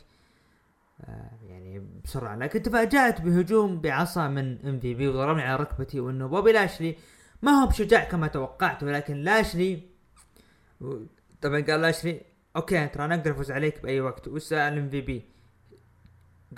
آه 1.01 1.31
يعني 1.49 1.81
بسرعة. 2.03 2.35
لكن 2.35 2.61
تفاجأت 2.61 3.21
بهجوم 3.21 3.81
بعصا 3.81 4.27
من 4.27 4.65
ام 4.65 4.79
في 4.79 4.93
بي 4.93 5.07
وضربني 5.07 5.41
على 5.41 5.55
ركبتي 5.55 5.99
وإنه 5.99 6.27
بوبي 6.27 6.51
لاشلي. 6.51 6.95
ما 7.41 7.51
هو 7.51 7.67
بشجاع 7.67 8.03
كما 8.03 8.27
توقعت 8.27 8.83
ولكن 8.83 9.15
لاشلي 9.15 9.81
طبعا 11.41 11.61
قال 11.61 11.81
لاشلي 11.81 12.21
okay 12.55 12.87
ترى 12.87 13.05
أنا 13.05 13.15
أقدر 13.15 13.31
أفوز 13.31 13.51
عليك 13.51 13.81
بأي 13.81 14.01
وقت. 14.01 14.27
وسال 14.27 14.77
ام 14.77 14.89
في 14.89 15.01
بي 15.01 15.25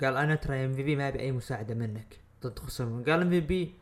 قال 0.00 0.16
أنا 0.16 0.34
ترى 0.34 0.64
ام 0.64 0.72
في 0.72 0.82
بي 0.82 0.96
ما 0.96 1.08
ابي 1.08 1.20
أي 1.20 1.32
مساعدة 1.32 1.74
منك 1.74 2.18
ضد 2.42 2.58
خصومي 2.58 3.04
قال 3.04 3.20
ام 3.22 3.30
في 3.30 3.40
بي 3.40 3.74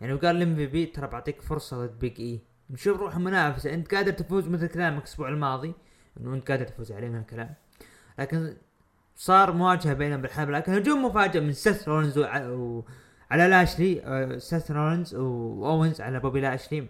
يعني 0.00 0.12
وقال 0.12 0.42
ام 0.42 0.56
في 0.56 0.66
بي 0.66 0.86
ترى 0.86 1.06
بعطيك 1.06 1.42
فرصة 1.42 1.86
ضد 1.86 1.98
بيج 1.98 2.20
اي 2.20 2.40
نشوف 2.70 3.00
روح 3.00 3.16
المنافسة. 3.16 3.74
أنت 3.74 3.94
قادر 3.94 4.12
تفوز 4.12 4.48
مثل 4.48 4.66
كلامك 4.66 4.98
الأسبوع 4.98 5.28
الماضي؟ 5.28 5.72
إنه 6.20 6.34
أنت 6.34 6.50
قادر 6.50 6.64
تفوز 6.64 6.92
عليه 6.92 7.08
من 7.08 7.18
الكلام 7.18 7.54
لكن 8.20 8.56
صار 9.16 9.52
مواجهه 9.52 9.92
بينهم 9.92 10.20
بالحلبة 10.22 10.52
لكن 10.52 10.72
هجوم 10.72 11.04
مفاجئ 11.04 11.40
من 11.40 11.52
سيث 11.52 11.88
رولنز. 11.88 12.18
على 13.30 13.48
لاشلي 13.48 14.02
آه، 14.04 14.38
سيث 14.38 14.70
رولنز 14.70 15.14
واوينز 15.14 16.00
على 16.00 16.20
بوبي 16.20 16.40
لاشلي. 16.40 16.86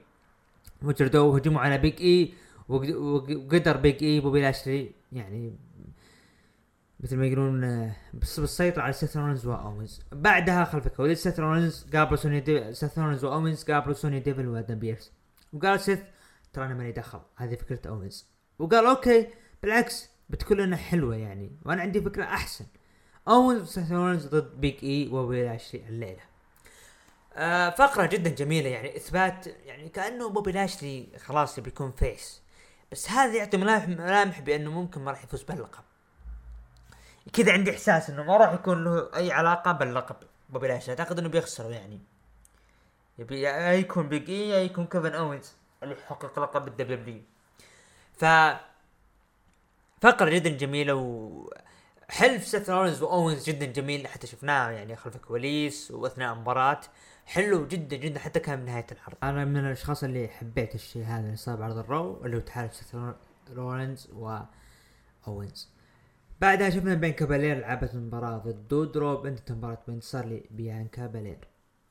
وجلدوه 0.83 1.23
وهجموا 1.23 1.61
على 1.61 1.79
بيج 1.79 2.01
إي 2.01 2.33
وق- 2.69 2.97
وق- 2.97 3.37
وقدر 3.37 3.77
بيج 3.77 4.05
إي 4.05 4.21
بوبي 4.21 4.41
لاشلي 4.43 4.91
يعني 5.13 5.57
مثل 7.01 7.17
ما 7.17 7.27
يقولون 7.27 7.65
آه، 7.65 7.93
بس 8.15 8.41
بالسيطرة 8.41 8.83
على 8.83 8.93
سيث 8.93 9.17
رولنز 9.17 9.47
وأوينز. 9.47 10.01
بعدها 10.13 10.65
خلف 10.65 10.87
الكواليس 10.87 11.23
سيث 11.23 11.41
رولنز 11.41 11.87
قابلوا 11.95 12.17
سوني 12.17 12.41
دي... 12.41 12.75
سيث 12.75 12.99
رولنز 12.99 13.25
وأوينز 13.25 13.65
قابلوا 13.65 13.95
سونيا 13.95 14.21
ديفيل 14.21 14.49
وادم 14.49 14.79
بيرس 14.79 15.13
وقال 15.53 15.81
سيث 15.81 16.01
ترى 16.53 16.67
أنا 16.67 16.75
ماني 16.75 16.93
دخل. 16.93 17.21
هذه 17.37 17.55
فكرة 17.55 17.89
أوينز. 17.89 18.27
وقال 18.59 18.87
okay. 18.87 19.27
بالعكس 19.63 20.11
بتكون 20.31 20.57
لنا 20.57 20.77
حلوة 20.77 21.17
يعني. 21.17 21.51
وأنا 21.65 21.83
عندي 21.83 22.01
فكرة 22.01 22.25
أحسن. 22.25 22.67
وسيث 23.27 23.93
رولنز 23.93 24.27
ضد 24.27 24.61
بيج 24.61 24.85
اي 24.85 25.07
وبوبي 25.07 25.45
لاشلي 25.45 25.89
الليلة. 25.89 26.23
آه 27.35 27.71
فقرة 27.71 28.07
جدا 28.07 28.31
جميلة 28.31 28.69
يعني. 28.69 28.97
إثبات 28.97 29.47
يعني 29.47 29.89
كأنه 29.89 30.29
بوبي 30.29 30.53
لاشلي 30.53 31.09
خلاص 31.19 31.59
يبي 31.59 31.69
يكون 31.69 31.91
face 31.91 32.43
بس 32.93 33.11
هذا 33.11 33.35
يعطي 33.35 33.57
ملامح 33.57 33.89
ملامح 33.89 34.41
بأنه 34.41 34.71
ممكن 34.71 35.01
ما 35.01 35.11
راح 35.11 35.25
يفوز 35.25 35.43
باللقب. 35.43 35.85
كذا 37.33 37.53
عندي 37.53 37.71
إحساس 37.71 38.11
إنه 38.11 38.23
ما 38.23 38.37
راح 38.37 38.53
يكون 38.53 38.85
له 38.85 39.17
أي 39.17 39.33
علاقة 39.33 39.73
باللقب 39.73 40.17
بوبي 40.51 40.69
لاشلي. 40.69 40.91
أعتقد 40.91 41.19
إنه 41.19 41.29
بيخسروا 41.29 41.71
يعني. 41.71 42.01
يبي 43.19 43.41
يا 43.41 43.73
يكون 43.73 44.09
بيج 44.09 44.31
اي 44.31 44.49
يا 44.49 44.59
يكون 44.59 44.87
كيفن 44.87 45.15
اوينز 45.15 45.53
اللي 45.83 45.95
يحقق 45.95 46.39
لقب 46.39 46.69
ال 46.69 46.97
WWE 46.97 48.25
فقرة 50.01 50.31
جدا 50.31 50.51
جميلة 50.51 50.95
و 50.95 51.51
تحالف 52.09 52.47
سيث 52.47 52.71
رولينز 52.71 53.03
وأوينز 53.03 53.45
جدا 53.51 53.67
جميل 53.67 54.07
حتى 54.07 54.27
شفناه 54.27 54.71
يعني 54.71 54.97
خلف 54.97 55.17
الكواليس 55.17 55.91
وأثناء 55.91 56.33
المباراة 56.33 56.81
حلو 57.27 57.67
جدا 57.67 57.97
جدا 57.97 58.19
حتى 58.19 58.41
كان 58.41 58.61
بنهاية 58.61 58.87
العرض. 58.93 59.17
أنا 59.23 59.45
من 59.45 59.57
الأشخاص 59.57 60.05
اللي 60.05 60.29
حبيت 60.29 60.75
الشيء 60.75 61.05
هذا 61.05 61.27
اللي 61.27 61.37
صار 61.37 61.57
بعرض 61.57 61.79
ال 61.79 61.90
Raw 61.90 62.25
اللي 62.25 62.37
هو 62.37 62.41
تحالف 62.41 62.75
سيث 62.75 62.97
رولينز 63.53 64.11
واوينز 65.27 65.69
بعدها 66.41 66.71
شفنا 66.71 66.95
بيانكا 66.95 67.13
بلير 67.13 67.59
لعبت 67.59 67.95
مباراة 67.95 68.39
ضد 68.39 68.69
دودروب 68.69 69.27
انتهت 69.27 69.53
مباراة 69.53 69.79
بانتصار 69.87 70.27
لبيانكا 70.27 71.07
بلير 71.07 71.39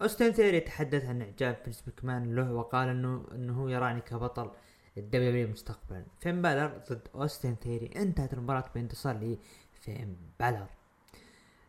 أوستن 0.01 0.31
ثيري 0.31 0.59
تحدث 0.59 1.05
عن 1.05 1.21
إعجاب 1.21 1.57
فينس 1.63 1.83
مكمان 1.87 2.35
له 2.35 2.53
وقال 2.53 2.87
انه 2.89 3.25
إنه 3.31 3.61
هو 3.61 3.67
يراني 3.67 4.01
كبطل. 4.01 4.51
ال 4.99 5.29
WWE 5.29 5.47
مستقبلا. 5.47 6.05
فين 6.19 6.41
بالر 6.41 6.81
ضد 6.89 7.07
أوستن 7.15 7.55
ثيري 7.55 7.91
انتهت 7.95 8.33
المباراة 8.33 8.65
بانتصار 8.75 9.37
لفين 9.77 10.17
بالر. 10.39 10.67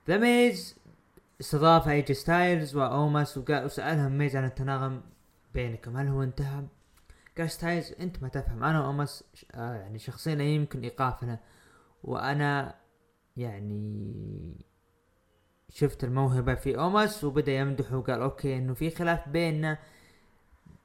ذا 0.08 0.16
ميز 0.16 0.76
استضاف 1.40 1.88
اي 1.88 1.97
جي 1.97 2.14
ستايلز 2.14 2.76
واوماس 2.76 3.38
وقال 3.38 3.64
وسألهم 3.64 4.18
ميز 4.18 4.36
عن 4.36 4.44
التناغم 4.44 5.02
بينكم. 5.54 5.96
هل 5.96 6.06
هو 6.06 6.22
انتهى؟ 6.22 6.66
قال 7.38 7.50
ستايلز 7.50 7.92
أنت 8.00 8.22
ما 8.22 8.28
تفهم. 8.28 8.64
أنا 8.64 8.80
واوماس 8.80 9.24
آه 9.54 9.74
يعني 9.74 9.98
شخصيا 9.98 10.34
يمكن 10.34 10.82
إيقافنا. 10.82 11.40
وأنا 12.02 12.74
يعني 13.36 14.66
شفت 15.68 16.04
الموهبة 16.04 16.54
في 16.54 16.78
أوماس 16.78 17.24
وبدأ 17.24 17.52
يمدح 17.52 17.92
وقال 17.92 18.20
okay 18.20 18.56
إنه 18.56 18.74
في 18.74 18.90
خلاف 18.90 19.28
بيننا. 19.28 19.78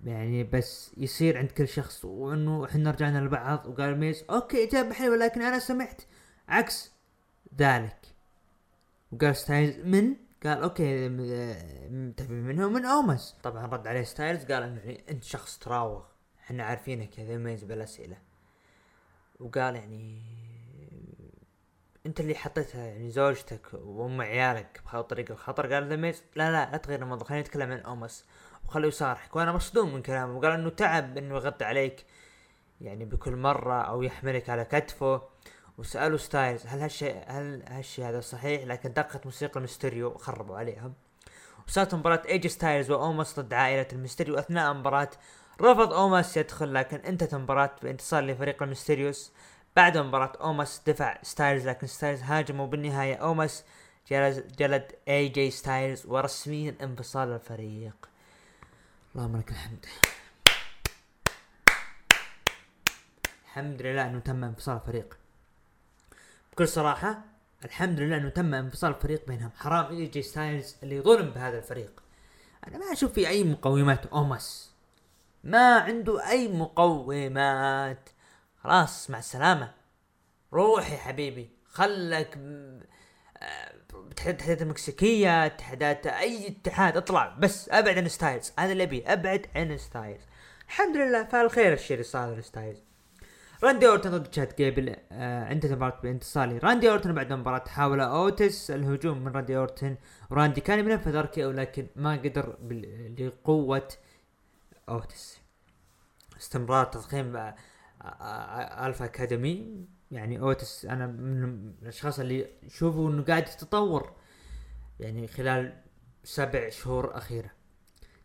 يعني 0.03 0.43
بس 0.43 0.91
يصير 0.97 1.37
عند 1.37 1.51
كل 1.51 1.67
شخص 1.67 2.05
وإنه 2.05 2.65
إحنا 2.65 2.91
رجعنا 2.91 3.17
لبعض 3.17 3.67
وقال 3.67 3.97
ميز 3.97 4.23
okay 4.29 4.63
إجابة 4.69 4.93
حلوة 4.93 5.17
لكن 5.17 5.41
أنا 5.41 5.59
سمعت. 5.59 6.01
عكس 6.49 6.91
ذلك. 7.59 7.97
وقال 9.11 9.35
ستايلز 9.35 9.79
من؟ 9.79 10.15
قال 10.43 10.61
okay 10.63 11.07
تبي 12.17 12.33
منهم 12.33 12.73
من 12.73 12.85
أومس. 12.85 13.35
طبعا 13.43 13.65
رد 13.65 13.87
عليه 13.87 14.03
ستايلز 14.03 14.45
قال 14.45 14.79
أنت 15.09 15.23
شخص 15.23 15.57
تراوغ 15.57 16.03
إحنا 16.39 16.63
عارفينك 16.63 17.09
كذا 17.09 17.37
ميز 17.37 17.63
بالاسئله 17.63 18.17
وقال 19.39 19.75
يعني 19.75 20.21
أنت 22.05 22.19
اللي 22.19 22.35
حطيتها 22.35 22.85
يعني 22.85 23.11
زوجتك 23.11 23.73
وأم 23.73 24.21
عيالك 24.21 24.81
بطريق 24.93 25.31
الخطر 25.31 25.73
قال 25.73 25.89
ذا 25.89 25.95
ميز 25.95 26.23
لا 26.35 26.51
لا 26.51 26.71
لا 26.71 26.77
تغير 26.77 27.01
الموضوع 27.01 27.27
خلينا 27.27 27.41
نتكلم 27.41 27.71
عن 27.71 27.79
أومس. 27.79 28.25
وخليه 28.67 28.87
يصارحك. 28.87 29.35
وأنا 29.35 29.51
مصدوم 29.51 29.93
من 29.93 30.01
كلامه. 30.01 30.37
وقال 30.37 30.51
إنه 30.51 30.69
تعب 30.69 31.17
إنه 31.17 31.35
يغطي 31.35 31.65
عليك. 31.65 32.05
يعني 32.81 33.05
بكل 33.05 33.35
مرة 33.35 33.81
أو 33.81 34.03
يحملك 34.03 34.49
على 34.49 34.65
كتفه. 34.65 35.21
وسألوا 35.77 36.17
ستايلز 36.17 36.65
هل 36.67 36.79
هالشيء 36.79 37.23
هل 37.27 37.63
هالشيء 37.67 38.05
هذا 38.05 38.21
صحيح؟ 38.21 38.63
لكن 38.63 38.93
دقت 38.93 39.25
موسيقى 39.25 39.57
الميستيريو 39.57 40.07
وخربوا 40.07 40.57
عليهم. 40.57 40.93
وصارت 41.67 41.95
مباراة 41.95 42.21
ايجي 42.25 42.49
ستايلز 42.49 42.91
واوماس 42.91 43.39
ضد 43.39 43.53
عائلة 43.53 43.87
الميستيريو 43.93 44.39
أثناء 44.39 44.71
المباراة 44.71 45.09
رفض 45.61 45.93
اوماس 45.93 46.37
يدخل 46.37 46.73
لكن 46.73 46.97
انتهت 46.97 47.33
المباراة 47.33 47.71
بانتصار 47.83 48.23
لفريق 48.23 48.63
الميستيريوس 48.63 49.31
بعد 49.75 49.97
مباراة 49.97 50.31
اوماس 50.41 50.81
دفع 50.87 51.17
ستايلز 51.23 51.67
لكن 51.67 51.87
ستايلز 51.87 52.21
هاجم 52.21 52.59
وبالنهاية 52.59 53.15
اوماس 53.15 53.63
جلد, 54.09 54.55
جلد 54.57 54.91
اي 55.07 55.27
جي 55.27 55.51
ستايلز 55.51 56.05
ورسميا 56.05 56.75
انفصال 56.81 57.29
الفريق. 57.29 58.09
اللهم 59.15 59.37
لك 59.37 59.49
الحمد. 59.51 59.85
الحمد 63.45 63.81
لله 63.81 64.07
أنه 64.07 64.19
تم 64.19 64.43
انفصال 64.43 64.75
الفريق. 64.75 65.17
بكل 66.51 66.67
صراحة 66.67 67.23
الحمد 67.65 67.99
لله 67.99 68.17
أنه 68.17 68.29
تم 68.29 68.53
انفصال 68.53 68.95
الفريق 68.95 69.27
بينهم. 69.27 69.51
حرام 69.57 69.85
اي 69.85 70.05
جي 70.05 70.21
ستايلز 70.21 70.75
اللي 70.83 71.01
ظلم 71.01 71.29
بهذا 71.29 71.57
الفريق. 71.57 72.03
أنا 72.67 72.77
ما 72.77 72.91
أشوف 72.91 73.13
في 73.13 73.27
أي 73.27 73.43
مقومات 73.43 74.05
أوماس. 74.05 74.71
ما 75.43 75.79
عنده 75.79 76.29
أي 76.29 76.47
مقومات. 76.47 78.09
خلاص 78.63 79.09
مع 79.09 79.19
السلامة. 79.19 79.73
روح 80.53 80.91
يا 80.91 80.97
حبيبي. 80.97 81.49
خلك 81.67 82.37
آه، 83.45 84.29
اتحادات 84.29 84.61
المكسيكية 84.61 85.45
اتحادات 85.45 86.07
اي 86.07 86.47
اتحاد 86.47 86.97
اطلع 86.97 87.35
بس 87.39 87.69
ابعد 87.69 87.97
عن 87.97 88.07
ستايلز 88.07 88.53
هذا 88.59 88.71
اللي 88.71 88.83
ابي 88.83 89.03
ابعد 89.07 89.45
عن 89.55 89.77
ستايلز 89.77 90.23
الحمد 90.67 90.97
لله 90.97 91.23
فالخير 91.23 91.73
الشيء 91.73 91.93
اللي 91.93 92.03
صار 92.03 92.35
لستايلز 92.37 92.79
راندي 93.63 93.87
اورتن 93.87 94.09
ضد 94.09 94.23
تشاد 94.23 94.55
جيبل 94.55 94.95
آه 95.11 95.51
انتهت 95.51 95.71
المباراة 95.71 95.99
بانتصار 96.03 96.47
لراندي 96.47 96.89
اورتن 96.89 97.13
بعد 97.13 97.31
المباراة 97.31 97.63
حاول 97.67 98.01
اوتس 98.01 98.71
الهجوم 98.71 99.23
من 99.23 99.31
راندي 99.31 99.57
اورتن 99.57 99.95
وراندي 100.29 100.61
كان 100.61 100.81
بينفذ 100.81 101.15
RKO 101.15 101.45
ولكن 101.45 101.87
ما 101.95 102.15
قدر 102.15 102.57
لقوة 103.19 103.87
اوتس 104.89 105.39
استمرار 106.37 106.85
تضخيم 106.85 107.37
آه، 107.37 107.55
آه، 108.01 108.05
آه، 108.05 108.87
Alpha 108.87 109.05
Academy 109.05 109.85
يعني 110.15 110.39
اوتس 110.39 110.85
أنا 110.85 111.07
من 111.07 111.73
الأشخاص 111.81 112.19
اللي 112.19 112.47
يشوفوا 112.63 113.09
إنه 113.09 113.23
قاعد 113.23 113.47
يتطور 113.47 114.13
يعني 114.99 115.27
خلال 115.27 115.81
سبع 116.23 116.69
شهور 116.69 117.17
أخيرة. 117.17 117.49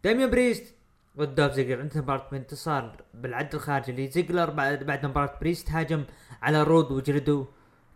داميان 0.04 0.30
بريست 0.30 0.74
ضد 1.18 1.34
دوف 1.34 1.52
زيجلر. 1.52 1.80
انتهت 1.80 1.98
مباراة 1.98 2.28
بانتصار 2.30 3.04
بالعد 3.14 3.54
الخارجي 3.54 3.92
لزيجلر 3.92 4.50
بعد 4.50 4.84
بعد 4.84 5.06
مباراة 5.06 5.38
بريست 5.40 5.70
هاجم 5.70 6.04
على 6.42 6.62
رود 6.62 6.92
وجلده 6.92 7.46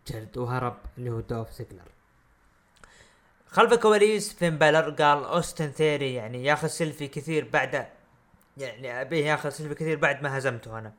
جلد 0.07 0.38
وهرب 0.38 0.76
اللي 0.98 1.11
هو 1.11 1.20
دوف 1.20 1.50
زيجلر. 1.52 1.88
خلف 3.46 3.72
الكواليس 3.72 4.33
فين 4.33 4.59
بالر 4.59 4.90
قال 4.90 5.24
أوستن 5.24 5.70
ثيري 5.70 6.14
يعني 6.14 6.44
ياخذ 6.44 6.68
سيلفي 6.68 7.09
كثير 7.09 7.48
بعد 7.52 7.87
يعني 8.57 9.00
أبيه 9.00 9.26
ياخذ 9.26 9.50
سيلفي 9.50 9.74
كثير 9.74 9.98
بعد 9.98 10.22
ما 10.22 10.38
هزمته 10.38 10.78
أنا. 10.78 10.92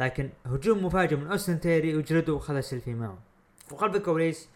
لكن 0.00 0.30
هجوم 0.46 0.84
مفاجئ 0.84 1.16
من 1.16 1.26
أوستن 1.26 1.56
ثيري 1.56 1.96
وجلده 1.96 2.32
وخذ 2.32 2.60
سيلفي 2.60 2.94
معه. 2.94 3.18
وخلف 3.72 3.96
الكواليس 3.96 4.48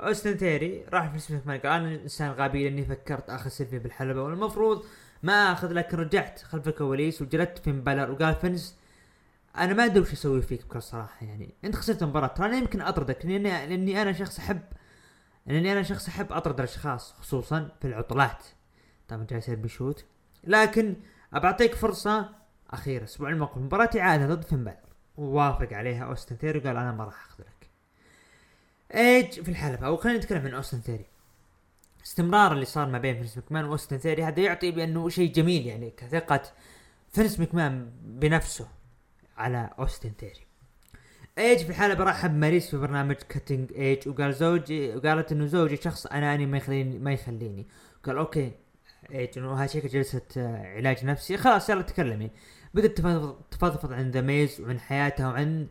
أوستن 0.00 0.34
ثيري 0.36 0.84
راح 0.92 1.10
في 1.10 1.16
اسمه 1.16 1.58
قال 1.58 1.66
أنا 1.66 1.94
إنسان 1.94 2.30
غبي 2.30 2.64
لاني 2.68 2.84
فكرت 2.84 3.30
آخذ 3.30 3.50
سيلفي 3.50 3.78
بالحلبة 3.78 4.22
والمفروض 4.22 4.84
ما 5.22 5.52
آخذ 5.52 5.72
لكن 5.72 5.96
رجعت 5.96 6.42
خلف 6.42 6.68
الكواليس 6.68 7.22
وجلدت 7.22 7.58
فين 7.58 7.84
بالر 7.84 8.10
وقال 8.10 8.34
فينس 8.34 8.76
أنا 9.56 9.74
ما 9.74 9.84
أدري 9.84 10.00
وش 10.00 10.12
أسوي 10.12 10.42
فيك 10.42 10.64
بكل 10.64 10.82
صراحة 10.82 11.26
يعني. 11.26 11.54
أنت 11.64 11.76
خسرت 11.76 12.02
المباراة. 12.02 12.26
ترى 12.26 12.46
أنا 12.46 12.56
يمكن 12.56 12.80
أطردك 12.80 13.26
لأني 13.26 13.66
لأني 13.66 14.02
أنا 14.02 14.12
شخص 14.12 14.38
أحب. 14.38 14.62
لأني 15.46 15.72
أنا 15.72 15.82
شخص 15.82 16.08
أحب 16.08 16.32
أطرد 16.32 16.58
الأشخاص 16.58 17.12
خصوصا 17.12 17.68
في 17.80 17.88
العطلات. 17.88 18.44
طبعا 19.08 19.26
جاي 19.30 19.38
يصير 19.38 19.56
بشوت. 19.56 20.04
لكن 20.44 20.96
أبعطيك 21.34 21.74
فرصة 21.74 22.28
أخيرة. 22.70 23.04
أسبوع 23.04 23.28
المقبل 23.28 23.62
مباراة 23.62 23.90
اعاده 23.96 24.34
ضد 24.34 24.44
فين 24.44 24.64
بالر 24.64 24.85
ووافق 25.16 25.72
عليها 25.72 26.04
أوستن 26.04 26.36
ثيري 26.36 26.58
وقال 26.58 26.76
أنا 26.76 26.92
ما 26.92 27.04
راح 27.04 27.26
أخذ 27.26 27.42
لك. 27.42 27.70
إيج 28.94 29.42
في 29.42 29.48
الحلبة 29.48 29.86
أو 29.86 29.96
خلينا 29.96 30.18
نتكلم 30.18 30.46
عن 30.46 30.54
أوستن 30.54 30.80
ثيري 30.80 31.06
استمرار 32.04 32.52
اللي 32.52 32.64
صار 32.64 32.88
ما 32.88 32.98
بين 32.98 33.16
فينس 33.16 33.38
مكمان 33.38 33.64
وأوستن 33.64 33.98
ثيري 33.98 34.24
هذا 34.24 34.40
يعطي 34.40 34.70
بأنه 34.70 35.08
شيء 35.08 35.32
جميل 35.32 35.66
يعني 35.66 35.90
كثقة 35.90 36.42
فينس 37.12 37.40
مكمان 37.40 37.90
بنفسه 38.02 38.68
على 39.36 39.70
أوستن 39.78 40.12
ثيري 40.20 40.46
إيج 41.38 41.58
في 41.58 41.70
الحلبة 41.70 41.94
رحب 41.94 42.34
ماريس 42.34 42.70
في 42.70 42.76
برنامج 42.76 43.14
Cutting 43.14 43.72
Edge 43.72 44.08
وقال 44.08 44.34
زوجي 44.34 44.96
وقالت 44.96 45.32
إنه 45.32 45.46
زوجي 45.46 45.76
شخص 45.76 46.06
أناني 46.06 46.46
ما 46.46 46.56
يخليني 46.56 46.98
ما 46.98 47.12
يخليني. 47.12 47.66
قال 48.04 48.18
okay 48.18 48.52
إيج 49.10 49.38
انه 49.38 49.52
هاي 49.52 49.68
شكل 49.68 49.88
جلسة 49.88 50.22
آه، 50.36 50.76
علاج 50.76 51.04
نفسي. 51.04 51.36
خلاص 51.36 51.70
يلا 51.70 51.82
تكلمي. 51.82 52.30
بدأت 52.76 52.96
تفضفض- 53.00 53.36
تفضفض 53.50 53.92
عن 53.92 54.10
ذا 54.10 54.20
ميز 54.20 54.60
وعن 54.60 54.80
حياتها 54.80 55.28
وعن 55.28 55.66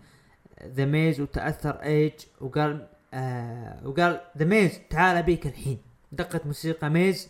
ذا 0.63 0.85
ميز 0.85 1.21
وتأثر 1.21 1.71
إيج 1.71 2.13
وقال 2.41 2.87
آه 3.13 3.87
وقال 3.87 4.21
ذا 4.37 4.45
ميز 4.45 4.79
تعال 4.89 5.17
ابيك 5.17 5.47
الحين. 5.47 5.81
دقت 6.11 6.45
موسيقى 6.45 6.89
ميز 6.89 7.29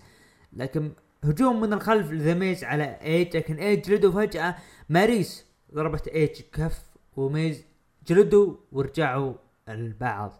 لكن 0.53 0.91
هجوم 1.23 1.61
من 1.61 1.73
الخلف 1.73 2.11
لذا 2.11 2.33
ميز 2.33 2.63
على 2.63 2.97
إيج 3.01 3.37
لكن 3.37 3.55
إيج 3.55 3.81
جلده 3.81 4.11
فجأة. 4.11 4.55
ماريس 4.89 5.45
ضربت 5.73 6.07
إيج 6.07 6.41
كف 6.53 6.83
وميز 7.17 7.63
جلدوا 8.07 8.55
ورجعوا 8.71 9.33
البعض. 9.69 10.33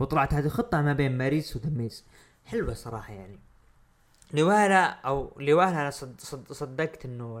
وطلعت 0.00 0.34
هذه 0.34 0.48
خطة 0.48 0.82
ما 0.82 0.92
بين 0.92 1.18
ماريس 1.18 1.58
ميز 1.66 2.04
حلوة 2.44 2.74
صراحة 2.74 3.12
يعني. 3.14 3.38
لوهلة 4.34 4.84
أو 4.84 5.40
لوهلة 5.40 5.80
أنا 5.82 5.90
صد 5.90 6.20
صد 6.20 6.52
صدقت 6.52 7.04
إنه 7.04 7.40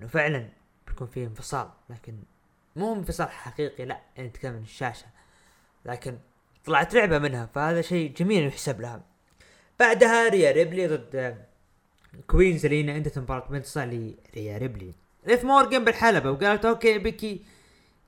إنه 0.00 0.08
فعلا 0.08 0.48
بيكون 0.88 1.06
فيه 1.06 1.26
انفصال 1.26 1.68
لكن 1.90 2.14
مو 2.76 2.94
انفصال 2.94 3.28
حقيقي 3.28 3.84
لا 3.84 4.00
يعني 4.16 4.28
نتكلم 4.28 4.54
عن 4.54 4.62
الشاشة. 4.62 5.06
لكن 5.84 6.18
طلعت 6.64 6.94
لعبة 6.94 7.18
منها 7.18 7.46
فهذا 7.46 7.80
شيء 7.82 8.14
جميل 8.14 8.46
يحسب 8.46 8.80
لها. 8.80 9.02
بعدها 9.80 10.28
ريا 10.28 10.52
ريبلي 10.52 10.86
ضد 10.86 11.16
آه، 11.16 11.36
Queen 12.26 12.58
زلينا 12.58 12.96
انتهت 12.96 13.18
مباراة 13.18 13.48
بانتصار 13.48 13.86
لريا 13.86 14.58
ريبلي. 14.58 14.94
ليف 15.26 15.44
مورجان 15.44 15.84
بالحلبة 15.84 16.30
وقالت 16.30 16.64
okay 16.64 16.98
بيكي. 16.98 17.44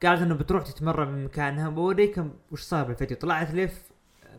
قالت 0.02 0.22
إنه 0.22 0.34
بتروح 0.34 0.62
تتمرن 0.62 1.08
من 1.08 1.24
مكانها. 1.24 1.68
بوريكم 1.68 2.34
وش 2.52 2.62
صار 2.62 2.84
بالفيديو. 2.84 3.16
طلعت 3.16 3.50
ليف 3.50 3.82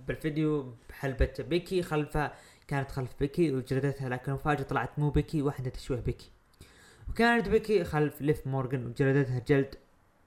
بالفيديو 0.07 0.75
بحلبة 0.89 1.33
بيكي 1.39 1.83
خلفها 1.83 2.33
كانت 2.67 2.91
خلف 2.91 3.09
بيكي 3.19 3.51
وجلدتها 3.51 4.09
لكن 4.09 4.37
فجأة 4.37 4.63
طلعت 4.63 4.99
مو 4.99 5.09
بيكي 5.09 5.41
واحدة 5.41 5.69
تشبه 5.69 5.99
بيكي. 5.99 6.29
وكانت 7.09 7.49
بيكي 7.49 7.83
خلف 7.83 8.21
ليف 8.21 8.47
مورجان 8.47 8.85
وجلدتها 8.85 9.39
جلد 9.39 9.75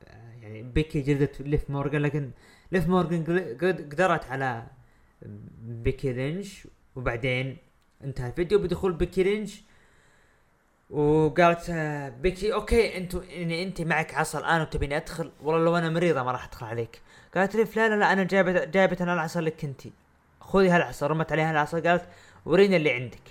آه، 0.08 0.32
يعني 0.42 0.62
بيكي 0.62 1.00
جلدت 1.00 1.40
ليف 1.42 1.70
مورجان 1.70 2.02
لكن 2.02 2.30
ليف 2.72 2.88
مورجان 2.88 3.24
قدرت 3.60 4.24
على 4.24 4.66
بيكي 5.62 6.12
لينش 6.12 6.68
وبعدين 6.96 7.56
انتهى 8.04 8.26
الفيديو 8.28 8.58
بدخول 8.58 8.92
بيكي 8.92 9.22
لينش 9.22 9.62
وقالت 10.90 11.70
آه، 11.70 12.08
بيكي 12.08 12.54
okay 12.54 12.96
انتو 12.96 13.20
اني 13.20 13.62
أنت 13.62 13.80
معك 13.80 14.14
عصا 14.14 14.38
الآن 14.38 14.60
وتبيني 14.60 14.96
أدخل. 14.96 15.32
والله 15.42 15.64
لو 15.64 15.76
أنا 15.76 15.90
مريضة 15.90 16.22
ما 16.22 16.32
راح 16.32 16.44
أدخل 16.44 16.66
عليك. 16.66 17.00
قالت 17.34 17.56
ليف 17.56 17.76
لا 17.76 17.88
لا 17.88 17.94
لا 17.94 18.12
أنا 18.12 18.24
جايبه 18.24 18.64
جايبة 18.64 18.96
أنا 19.00 19.14
العصا 19.14 19.40
لك 19.40 19.64
أنت. 19.64 19.82
خذي 20.40 20.68
هالعصا. 20.68 21.06
رمت 21.06 21.32
عليها 21.32 21.50
العصا 21.50 21.80
قالت 21.80 22.04
وريني 22.44 22.76
اللي 22.76 22.92
عندك. 22.92 23.22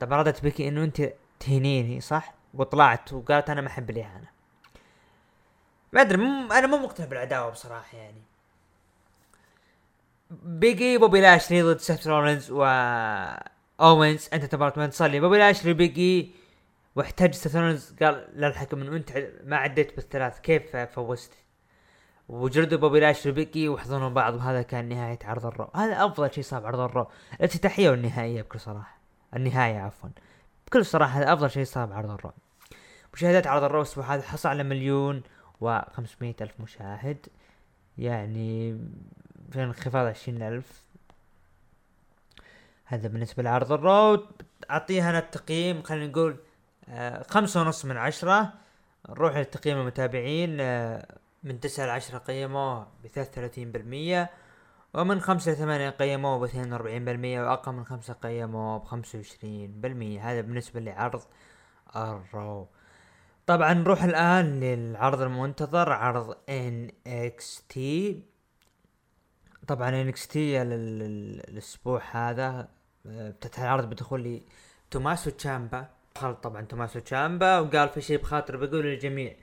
طبعا 0.00 0.22
ردت 0.22 0.42
بيكي 0.42 0.68
إنه 0.68 0.84
أنت 0.84 1.12
تهينيني 1.40 2.00
صح؟ 2.00 2.34
وطلعت 2.54 3.12
وقالت 3.12 3.50
أنا 3.50 3.60
ما 3.60 3.68
أحب 3.68 3.90
الاهانه 3.90 4.28
ما 5.92 6.00
أدري 6.00 6.16
مو 6.16 6.52
أنا 6.52 6.66
مو 6.66 6.76
مقتنع 6.76 7.06
بالعداوة 7.06 7.50
بصراحة 7.50 7.98
يعني. 7.98 8.22
بيجي 10.30 10.98
بوبي 10.98 11.20
لاشلي 11.20 11.62
ضد 11.62 11.78
سيث 11.78 12.06
رولينز 12.06 12.50
و 12.50 12.64
اوينز 13.80 14.28
انتهت 14.32 14.44
مباراة 14.44 14.78
بانتصار 14.78 15.20
بوبي 15.20 15.38
لاشلي 15.38 15.72
بيجي 15.72 16.34
واحتج 16.96 17.34
سيث 17.34 17.56
رولينز 17.56 17.94
قال 18.02 18.28
للحكم 18.34 18.80
إنه 18.80 18.96
أنت 18.96 19.28
ما 19.44 19.56
عديت 19.56 19.96
بالثلاث 19.96 20.40
كيف 20.40 20.76
فوزت؟ 20.76 21.32
وجلدوا 22.28 22.78
بوبي 22.78 23.00
لاشلي 23.00 23.32
وبيجي 23.32 23.68
وحضنوا 23.68 24.08
بعض 24.08 24.34
وهذا 24.34 24.62
كان 24.62 24.88
نهاية 24.88 25.18
عرض 25.24 25.46
ال 25.46 25.52
Raw 25.52 25.70
هذا 25.74 26.06
أفضل 26.06 26.32
شيء 26.32 26.44
صار 26.44 26.60
بعرض 26.60 26.80
ال 26.80 26.87
Raw 26.87 27.06
الإفتتاحية 27.34 27.90
والنهائية 27.90 28.42
بكل 28.42 28.60
صراحة. 28.60 28.98
النهاية 29.36 29.78
عفوا. 29.78 30.08
بكل 30.66 30.86
صراحة 30.86 31.18
هذا 31.18 31.32
أفضل 31.32 31.50
شيء 31.50 31.64
صار 31.64 31.86
بعرض 31.86 32.10
ال 32.10 32.14
Raw. 32.14 32.32
مشاهدات 33.14 33.46
عرض 33.46 33.64
ال 33.64 33.67
Raw 33.67 33.78
الأسبوع 33.78 34.14
هذا 34.14 34.22
حصل 34.22 34.48
على 34.48 34.62
مليون 34.62 35.22
وخمسمية 35.60 36.36
ألف 36.40 36.60
مشاهد. 36.60 37.26
يعني 37.98 38.78
في 39.50 39.64
انخفاض 39.64 40.06
عشرين 40.06 40.42
ألف. 40.42 40.82
هذا 42.84 43.08
بالنسبة 43.08 43.42
لعرض 43.42 43.72
الرو 43.72 44.26
أعطيها 44.70 45.10
أنا 45.10 45.18
التقييم 45.18 45.82
خلينا 45.82 46.06
نقول 46.06 46.36
آه 46.88 47.22
خمسة 47.22 47.60
ونص 47.60 47.84
من 47.84 47.96
عشرة. 47.96 48.52
نروح 49.08 49.36
لتقييم 49.36 49.78
المتابعين 49.78 50.60
آه 50.60 51.18
من 51.42 51.60
تسعة 51.60 51.86
لعشرة 51.86 52.18
قيموه 52.18 52.86
بثلاثة 53.04 53.30
وثلاثين 53.30 53.72
بالمية. 53.72 54.30
ومن 54.94 55.20
خمسة 55.20 55.52
لثمانية 55.52 55.90
قيموه 55.90 56.38
باثنين 56.38 56.72
وأربعين 56.72 57.04
بالمية. 57.04 57.42
وأقل 57.42 57.72
من 57.72 57.84
خمسة 57.84 58.14
قيموه 58.14 58.78
بخمسة 58.78 59.18
وعشرين 59.18 59.80
بالمية. 59.80 60.30
هذا 60.30 60.40
بالنسبة 60.40 60.80
لعرض 60.80 61.22
الرو 61.96 62.68
طبعا 63.52 63.74
نروح 63.74 64.04
الآن 64.04 64.60
للعرض 64.60 65.22
المنتظر 65.22 65.92
عرض 65.92 66.36
NXT 66.50 67.78
طبعا 69.68 69.88
NXT 69.88 70.62
الأسبوع 70.62 72.02
هذا 72.10 72.68
آه، 73.06 73.30
افتتح 73.30 73.60
العرض 73.60 73.90
بدخول 73.90 74.40
توماسو 74.90 75.30
تشامبا. 75.30 75.88
دخل 76.16 76.34
طبعا 76.34 76.62
توماسو 76.62 76.98
تشامبا 76.98 77.58
وقال 77.58 77.88
في 77.88 78.00
شيء 78.00 78.18
بخاطر 78.18 78.56
بقول 78.56 78.84
للجميع 78.84 79.36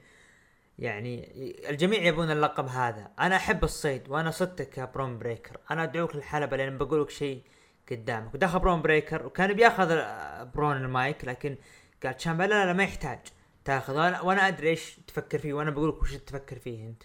يعني 0.79 1.31
الجميع 1.69 2.03
يبون 2.03 2.31
اللقب 2.31 2.67
هذا. 2.67 3.11
أنا 3.19 3.35
أحب 3.35 3.63
الصيد 3.63 4.09
وأنا 4.09 4.31
صدتك 4.31 4.77
يا 4.77 4.85
برون 4.85 5.19
بريكر. 5.19 5.57
أنا 5.71 5.83
أدعوك 5.83 6.15
للحلبة 6.15 6.57
لأن 6.57 6.77
بقول 6.77 7.01
لك 7.01 7.09
شيء 7.09 7.41
قدامك. 7.91 8.33
ودخل 8.33 8.59
برون 8.59 8.81
بريكر 8.81 9.25
وكان 9.25 9.53
بياخذ 9.53 9.87
برون 10.55 10.77
المايك 10.77 11.25
لكن 11.25 11.55
قال 12.03 12.17
تشامبا 12.17 12.43
لا 12.43 12.65
لا 12.65 12.73
ما 12.73 12.83
يحتاج. 12.83 13.19
تاخذ. 13.65 13.97
وأنا, 13.97 14.21
وأنا 14.21 14.47
أدري 14.47 14.69
إيش 14.69 14.99
تفكر 15.07 15.39
فيه 15.39 15.53
وأنا 15.53 15.71
بقول 15.71 15.89
لك 15.89 16.01
وش 16.01 16.13
تفكر 16.13 16.59
فيه 16.59 16.87
أنت. 16.87 17.03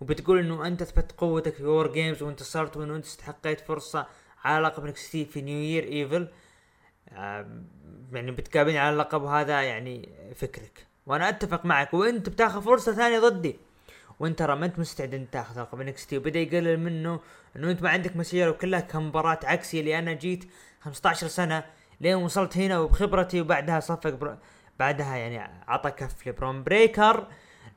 وبتقول 0.00 0.38
إنه 0.38 0.66
أنت 0.66 0.82
اثبت 0.82 1.12
قوتك 1.12 1.54
في 1.54 1.64
WarGames 1.64 2.22
وانتصرت 2.22 2.76
وإنه 2.76 2.96
أنت 2.96 3.04
استحقيت 3.04 3.60
فرصة 3.60 4.06
على 4.44 4.66
لقب 4.66 4.84
NXT 4.84 5.24
في 5.24 5.40
New 5.40 5.58
Year's 5.58 5.84
Evil 5.84 6.28
يعني 8.12 8.30
بتقابلني 8.30 8.78
على 8.78 8.92
اللقب 8.92 9.24
هذا 9.24 9.62
يعني 9.62 10.08
فكرك. 10.34 10.86
وأنا 11.06 11.28
أتفق 11.28 11.64
معك 11.64 11.94
وأنت 11.94 12.28
بتاخذ 12.28 12.62
فرصة 12.62 12.92
ثانية 12.94 13.18
ضدي. 13.18 13.56
وأنت 14.20 14.38
ترى 14.38 14.56
ما 14.56 14.66
أنت 14.66 14.78
مستعد 14.78 15.14
انت 15.14 15.32
تاخذ 15.32 15.60
لقب 15.60 15.82
NXT 15.82 16.16
وبدأ 16.18 16.40
يقلل 16.40 16.80
منه 16.80 17.20
إنه 17.56 17.70
أنت 17.70 17.82
ما 17.82 17.90
عندك 17.90 18.16
مسيرة 18.16 18.50
وكلها 18.50 18.80
كمباراه 18.80 19.38
عكسي 19.44 19.80
اللي 19.80 19.98
أنا 19.98 20.12
جيت 20.12 20.44
15 20.80 21.28
سنة 21.28 21.64
لين 22.00 22.14
وصلت 22.14 22.56
هنا 22.56 22.78
وبخبرتي 22.78 23.40
وبعدها 23.40 23.80
صفق 23.80 24.10
برو 24.10 24.36
بعدها 24.78 25.16
يعني 25.16 25.62
عطى 25.68 25.90
كف 25.90 26.26
لبرون 26.28 26.62
بريكر 26.62 27.26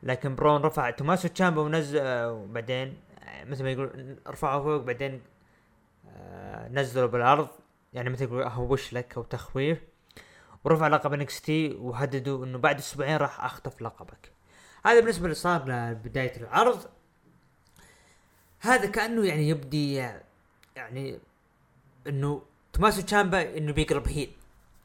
لكن 0.04 0.36
برون 0.36 0.62
رفع 0.62 0.90
توماسو 0.90 1.28
تشامبا 1.28 1.62
ونزل 1.62 2.02
وبعدين 2.06 2.98
مثل 3.46 3.64
ما 3.64 3.72
يقول 3.72 4.18
رفعه 4.28 4.62
فوق 4.62 4.82
بعدين 4.82 5.22
آه، 6.08 6.68
نزله 6.68 7.06
بالأرض. 7.06 7.48
يعني 7.94 8.10
مثل 8.10 8.24
يقول 8.24 8.44
اهوش 8.44 8.94
لك 8.94 9.18
أو 9.18 9.24
تخويف؟ 9.24 9.80
ورفع 10.64 10.88
لقب 10.88 11.14
NXT 11.14 11.76
وهددوا 11.80 12.46
إنه 12.46 12.58
بعد 12.58 12.78
أسبوعين 12.78 13.18
راح 13.18 13.46
أخطف 13.46 13.82
لقبك. 13.82 14.32
هذا 14.86 15.00
بالنسبة 15.00 15.24
اللي 15.24 15.36
صار 15.36 15.66
لبداية 15.68 16.38
العرض. 16.38 16.86
هذا 18.60 18.86
كأنه 18.92 19.26
يعني 19.26 19.50
يبدي 19.50 19.94
يعني 20.76 21.20
إنه 22.08 22.42
توماسو 22.74 23.02
تشامبا 23.02 23.58
إنه 23.58 23.74
بيقلب 23.74 24.08
heel. 24.08 24.32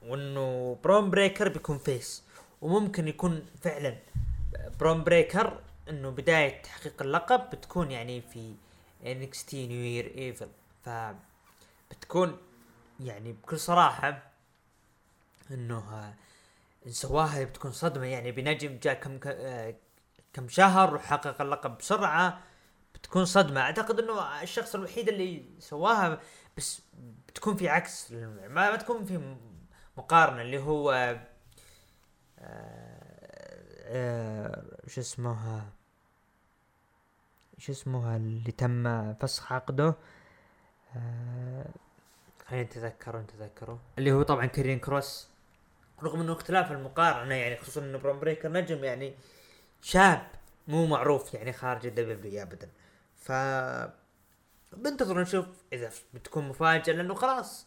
وإنه 0.06 0.78
برون 0.84 1.10
بريكر 1.10 1.48
بيكون 1.48 1.78
face 1.78 2.22
وممكن 2.60 3.08
يكون 3.08 3.46
فعلا 3.60 3.96
برون 4.80 5.04
بريكر 5.04 5.60
إنه 5.88 6.10
بداية 6.10 6.62
تحقيق 6.62 7.02
اللقب 7.02 7.50
بتكون 7.50 7.90
يعني 7.90 8.20
في 8.20 8.54
NXT 9.04 9.54
New 9.54 9.84
Year's 9.84 10.14
Evil 10.18 10.48
ف 10.84 10.90
بتكون 11.90 12.38
يعني 13.00 13.32
بكل 13.32 13.58
صراحة 13.58 14.22
إنه 15.50 16.14
ان 16.86 16.92
سواها 16.92 17.44
بتكون 17.44 17.72
صدمة. 17.72 18.06
يعني 18.06 18.32
بنجم 18.32 18.78
جاء 18.82 18.94
كم 18.94 19.18
كم 20.32 20.48
شهر 20.48 20.94
وحقق 20.94 21.40
اللقب 21.42 21.78
بسرعة 21.78 22.40
بتكون 22.94 23.24
صدمة. 23.24 23.60
أعتقد 23.60 24.00
إنه 24.00 24.42
الشخص 24.42 24.74
الوحيد 24.74 25.08
اللي 25.08 25.44
سواها 25.58 26.20
بس 26.56 26.82
بتكون 27.28 27.56
في 27.56 27.68
عكس. 27.68 28.12
ما, 28.12 28.48
ما 28.48 28.76
تكون 28.76 29.04
في 29.04 29.36
م- 29.96 30.00
مقارنة 30.00 30.42
اللي 30.42 30.58
هو 30.58 30.92
آه، 30.92 31.20
آه، 33.80 34.62
شو 34.86 35.00
اسمه 35.00 35.62
شو 37.58 37.72
اسمه 37.72 38.16
اللي 38.16 38.52
تم 38.52 39.14
فسخ 39.14 39.52
عقده؟ 39.52 39.94
آه، 40.96 41.66
خلينا 42.46 42.64
نتذكره 42.64 43.18
نتذكره. 43.18 43.78
اللي 43.98 44.12
هو 44.12 44.22
طبعا 44.22 44.46
كارين 44.46 44.78
كروس. 44.78 45.28
رغم 46.02 46.20
إنه 46.20 46.32
اختلاف 46.32 46.72
المقارنة 46.72 47.34
يعني 47.34 47.56
خصوصا 47.56 47.80
إنه 47.80 47.98
برون 47.98 48.20
بريكر 48.20 48.52
نجم 48.52 48.84
يعني 48.84 49.14
شاب 49.82 50.26
مو 50.68 50.86
معروف 50.86 51.34
يعني 51.34 51.52
خارج 51.52 51.86
الدبليو 51.86 52.42
ابدا. 52.42 52.68
ف 53.16 53.32
بنتظر 54.72 55.20
نشوف 55.20 55.46
إذا 55.72 55.90
بتكون 56.14 56.48
مفاجأة 56.48 56.92
لأنه 56.94 57.14
خلاص 57.14 57.66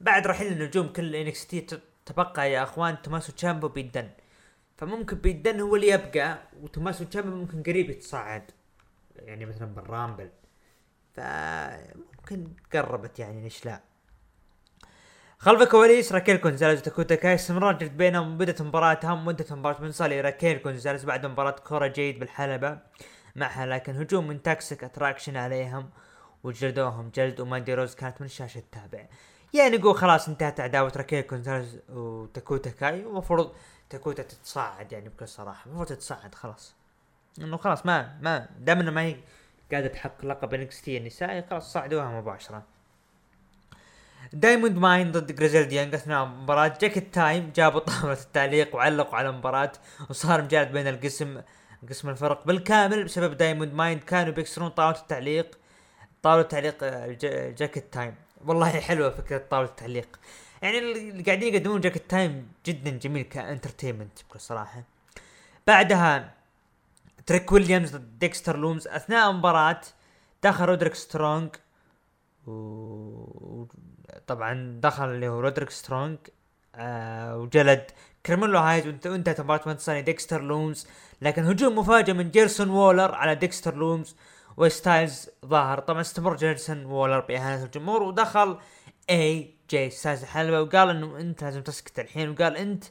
بعد 0.00 0.26
رحيل 0.26 0.52
النجوم 0.52 0.88
كل 0.88 1.16
انكس 1.16 1.46
تي 1.46 1.60
تبقى 2.06 2.52
يا 2.52 2.62
أخوان 2.62 3.02
توماسو 3.02 3.32
تشامبو 3.32 3.68
بيدن. 3.68 4.08
فممكن 4.76 5.16
بيدن 5.16 5.60
هو 5.60 5.76
اللي 5.76 5.88
يبقى 5.88 6.38
وتوماسو 6.62 7.04
تشامبو 7.04 7.36
ممكن 7.36 7.62
قريب 7.62 7.90
يتصاعد. 7.90 8.50
يعني 9.16 9.46
مثلا 9.46 9.74
بالرامبل 9.74 10.30
فممكن 11.14 12.48
قربت 12.72 13.18
يعني 13.18 13.42
ليش 13.42 13.66
لا. 13.66 13.80
خلف 15.38 15.62
الكواليس 15.62 16.12
راكيل 16.12 16.36
كونزاليز 16.36 16.80
وتاكوتا 16.80 17.14
كاي 17.14 17.34
استمرار 17.34 17.78
جد 17.78 17.96
بينهم 17.96 18.38
بدت 18.38 18.62
مباراتهم 18.62 19.24
مدة 19.24 19.56
مباراة 19.56 19.80
من 19.80 19.92
صالي 19.92 20.20
راكيل 20.20 20.58
كونزاليز 20.58 21.04
بعد 21.04 21.26
مباراة 21.26 21.50
كورة 21.50 21.86
جيد 21.86 22.18
بالحلبة 22.18 22.78
معها 23.36 23.66
لكن 23.66 23.96
هجوم 23.96 24.26
من 24.28 24.42
Toxic 24.42 24.84
Attraction 24.84 25.36
عليهم 25.36 25.90
وجلدوهم 26.44 27.10
جلد 27.14 27.40
وماندي 27.40 27.74
روز 27.74 27.94
كانت 27.94 28.20
من 28.20 28.26
الشاشة 28.26 28.58
التابع 28.58 29.06
يعني 29.54 29.76
نقول 29.76 29.94
خلاص 29.94 30.28
انتهت 30.28 30.60
عداوة 30.60 30.92
راكيل 30.96 31.20
كونزاليز 31.20 31.78
وداكوتا 31.88 32.70
كاي 32.70 33.04
ومفروض 33.04 33.52
داكوتا 33.90 34.22
تتصاعد 34.22 34.92
يعني 34.92 35.08
بكل 35.08 35.28
صراحة 35.28 35.66
المفروض 35.66 35.88
تتصاعد 35.88 36.34
خلاص. 36.34 36.74
إنه 37.40 37.56
خلاص 37.56 37.86
ما 37.86 38.18
ما 38.20 38.48
دام 38.58 38.80
إنه 38.80 38.90
ما 38.90 39.00
هي 39.00 39.16
قاعدة 39.72 39.88
تحقق 39.88 40.24
لقب 40.24 40.54
NXT 40.54 40.96
النسائي 40.96 41.42
خلاص 41.50 41.72
صعدوها 41.72 42.20
مباشرة. 42.20 42.62
Diamond 44.32 44.76
Mine 44.76 45.12
ضد 45.12 45.34
Grizzled 45.34 45.72
Young 45.72 45.94
أثناء 45.94 46.24
المباراة 46.24 46.78
Jacket 46.80 47.14
Time 47.14 47.52
جابوا 47.56 47.80
طاولة 47.80 48.12
التعليق 48.20 48.74
وعلقوا 48.76 49.16
على 49.16 49.28
المباراة 49.28 49.72
وصار 50.10 50.42
مجالد 50.42 50.72
بين 50.72 50.88
القسم 50.88 51.40
قسم 51.88 52.08
الفرق. 52.08 52.46
بالكامل 52.46 53.04
بسبب 53.04 53.36
Diamond 53.36 53.74
Mine 53.74 54.02
كانوا 54.04 54.32
بيكسرون 54.32 54.68
طاولة 54.68 54.98
التعليق 54.98 55.58
طاولة 56.22 56.42
تعليق 56.42 56.84
Jacket 57.54 57.92
Time. 57.92 58.14
والله 58.46 58.80
حلوة 58.80 59.10
فكرة 59.10 59.44
طاولة 59.50 59.68
التعليق. 59.68 60.20
يعني 60.62 60.78
اللي 60.78 61.22
قاعدين 61.22 61.54
يقدمون 61.54 61.80
Jacket 61.80 62.10
Time 62.10 62.48
جدا 62.66 62.90
جميل 62.90 63.22
ك 63.22 63.29
entertainment 63.29 64.22
بكل 64.28 64.40
صراحة 64.40 64.82
بعدها 65.66 66.34
تريك 67.26 67.52
ويليامز 67.52 67.96
ضد 67.96 68.18
ديكستر 68.18 68.56
لومز 68.56 68.88
أثناء 68.88 69.30
المباراة 69.30 69.80
دخل 70.42 70.64
رودريك 70.64 70.94
سترونج. 70.94 71.50
و 72.46 73.64
طبعا 74.26 74.80
دخل 74.82 75.04
اللي 75.04 75.28
هو 75.28 75.40
رودريك 75.40 75.70
سترونج. 75.70 76.18
آه 76.74 77.36
وجلد 77.38 77.90
كارميلو 78.26 78.58
هايز 78.58 78.86
وانت 78.86 79.06
انتهت 79.06 79.40
مباراة 79.40 79.62
مانشستر 79.66 80.00
ديكستر 80.00 80.42
لومز. 80.42 80.86
لكن 81.22 81.44
هجوم 81.44 81.78
مفاجئ 81.78 82.12
من 82.12 82.30
جريسون 82.30 82.70
وولر 82.70 83.14
على 83.14 83.34
ديكستر 83.34 83.74
لومز. 83.74 84.16
وستايلز 84.60 85.30
ظاهر. 85.46 85.78
طبعا 85.80 86.00
استمر 86.00 86.36
جريسون 86.36 86.84
وولر 86.84 87.20
بإهانة 87.20 87.64
الجمهور 87.64 88.02
ودخل 88.02 88.58
اي 89.10 89.54
جي 89.70 89.90
ستايلز 89.90 90.22
الحلبة 90.22 90.60
وقال 90.60 90.90
إنه 90.90 91.18
أنت 91.20 91.44
لازم 91.44 91.62
تسكت 91.62 91.98
الحين 91.98 92.30
وقال 92.30 92.56
أنت 92.56 92.84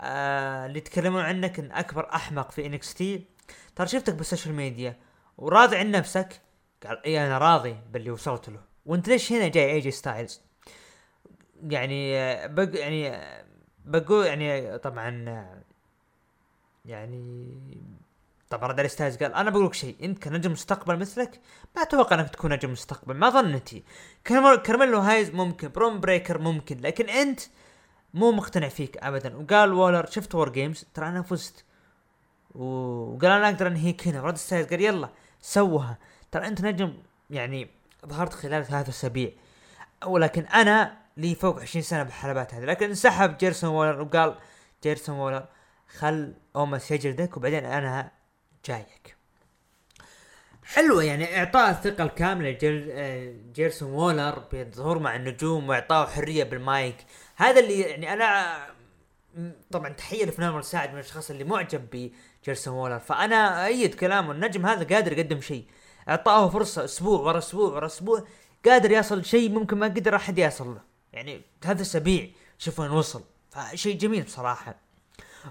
آه 0.00 0.66
اللي 0.66 0.78
يتكلمون 0.78 1.22
عنك 1.22 1.58
إن 1.58 1.72
أكبر 1.72 2.08
أحمق 2.14 2.50
في 2.50 2.66
NXT. 2.66 3.26
ترى 3.76 3.86
شفتك 3.86 4.14
بال 4.14 4.24
social 4.24 4.54
media 4.54 4.96
وراضي 5.38 5.76
عن 5.76 5.90
نفسك؟ 5.90 6.40
قال 6.86 7.04
إي 7.06 7.26
أنا 7.26 7.38
راضي 7.38 7.76
باللي 7.92 8.10
وصلت 8.10 8.48
له. 8.48 8.60
وأنت 8.86 9.08
ليش 9.08 9.32
هنا 9.32 9.48
جاي 9.48 9.72
اي 9.72 9.80
جي 9.80 9.90
ستايلز؟ 9.90 10.40
يعني 11.62 12.14
بق 12.48 12.78
يعني 12.80 13.18
بقول 13.84 14.26
يعني 14.26 14.78
طبعا 14.78 15.44
يعني 16.84 17.46
طبعا 18.50 18.72
رد 18.72 18.86
ستايلز 18.86 19.16
قال 19.16 19.34
أنا 19.34 19.50
بقول 19.50 19.66
لك 19.66 19.74
شيء 19.74 19.96
أنت 20.02 20.22
كنجم 20.22 20.52
مستقبل 20.52 20.98
مثلك؟ 20.98 21.40
ما 21.76 21.82
أتوقع 21.82 22.20
أنك 22.20 22.30
تكون 22.30 22.52
نجم 22.52 22.72
مستقبل 22.72 23.14
ما 23.14 23.30
ظنتي. 23.30 23.84
كارميلو 24.24 24.98
هايز 24.98 25.30
ممكن 25.30 25.68
برون 25.68 26.00
بريكر 26.00 26.38
ممكن 26.38 26.80
لكن 26.80 27.08
أنت 27.08 27.40
مو 28.14 28.32
مقتنع 28.32 28.68
فيك 28.68 28.96
ابدا. 28.96 29.36
وقال 29.36 29.72
وولر 29.72 30.06
شفت 30.06 30.34
WarGames 30.34 30.84
ترى 30.94 31.08
أنا 31.08 31.22
فزت. 31.22 31.64
وقال 32.54 33.30
أنا 33.30 33.48
أقدر 33.48 33.66
انهيك 33.66 34.08
هنا 34.08 34.22
رد 34.22 34.36
ستايلز 34.36 34.66
قال 34.68 34.80
يلا 34.80 35.08
سوها. 35.40 35.98
ترى 36.32 36.46
أنت 36.46 36.60
نجم 36.60 36.94
يعني 37.30 37.70
ظهرت 38.06 38.32
خلال 38.32 38.64
ثلاث 38.64 38.88
أسابيع. 38.88 39.30
ولكن 40.06 40.42
أنا 40.42 40.96
لي 41.16 41.34
فوق 41.34 41.60
20 41.60 41.82
سنة 41.82 42.02
بالحلبات 42.02 42.54
هذه. 42.54 42.64
لكن 42.64 42.88
انسحب 42.88 43.38
جريسون 43.38 43.70
وولر 43.70 44.02
وقال 44.02 44.34
جريسون 44.82 45.16
وولر 45.16 45.44
خل 45.98 46.34
أوموس 46.56 46.90
يجلدك 46.90 47.36
وبعدين 47.36 47.64
أنا 47.64 48.19
جايك. 48.66 49.16
حلوة 50.64 51.04
يعني 51.04 51.38
اعطاء 51.38 51.70
الثقة 51.70 52.04
الكاملة 52.04 52.50
جريسون 53.54 53.90
وولر 53.90 54.38
بالظهور 54.38 54.98
مع 54.98 55.16
النجوم 55.16 55.68
واعطائه 55.68 56.06
حرية 56.10 56.44
بالمايك. 56.44 56.96
هذا 57.36 57.60
اللي 57.60 57.80
يعني 57.80 58.12
أنا 58.12 58.58
طبعا 59.70 59.88
تحية 59.88 60.24
لفنان 60.24 60.52
مساعد 60.52 60.88
من 60.88 60.94
الأشخاص 60.94 61.30
اللي 61.30 61.44
معجب 61.44 62.10
بجريسون 62.42 62.74
وولر. 62.74 62.98
فأنا 62.98 63.66
أيد 63.66 63.94
كلامه 63.94 64.32
النجم 64.32 64.66
هذا 64.66 64.94
قادر 64.94 65.18
يقدم 65.18 65.40
شيء. 65.40 65.64
إعطاه 66.08 66.48
فرصة 66.48 66.84
أسبوع 66.84 67.20
ورا 67.20 67.38
أسبوع 67.38 67.72
ورا 67.72 67.86
أسبوع 67.86 68.26
قادر 68.64 68.90
يصل 68.90 69.24
شيء 69.24 69.50
ممكن 69.50 69.78
ما 69.78 69.86
قدر 69.86 70.16
أحد 70.16 70.38
يصل 70.38 70.74
له. 70.74 70.80
يعني 71.12 71.42
ثلاث 71.62 71.80
اسابيع 71.80 72.28
شوف 72.58 72.80
وين 72.80 72.90
وصل. 72.90 73.24
فشيء 73.50 73.96
جميل 73.96 74.22
بصراحة. 74.22 74.89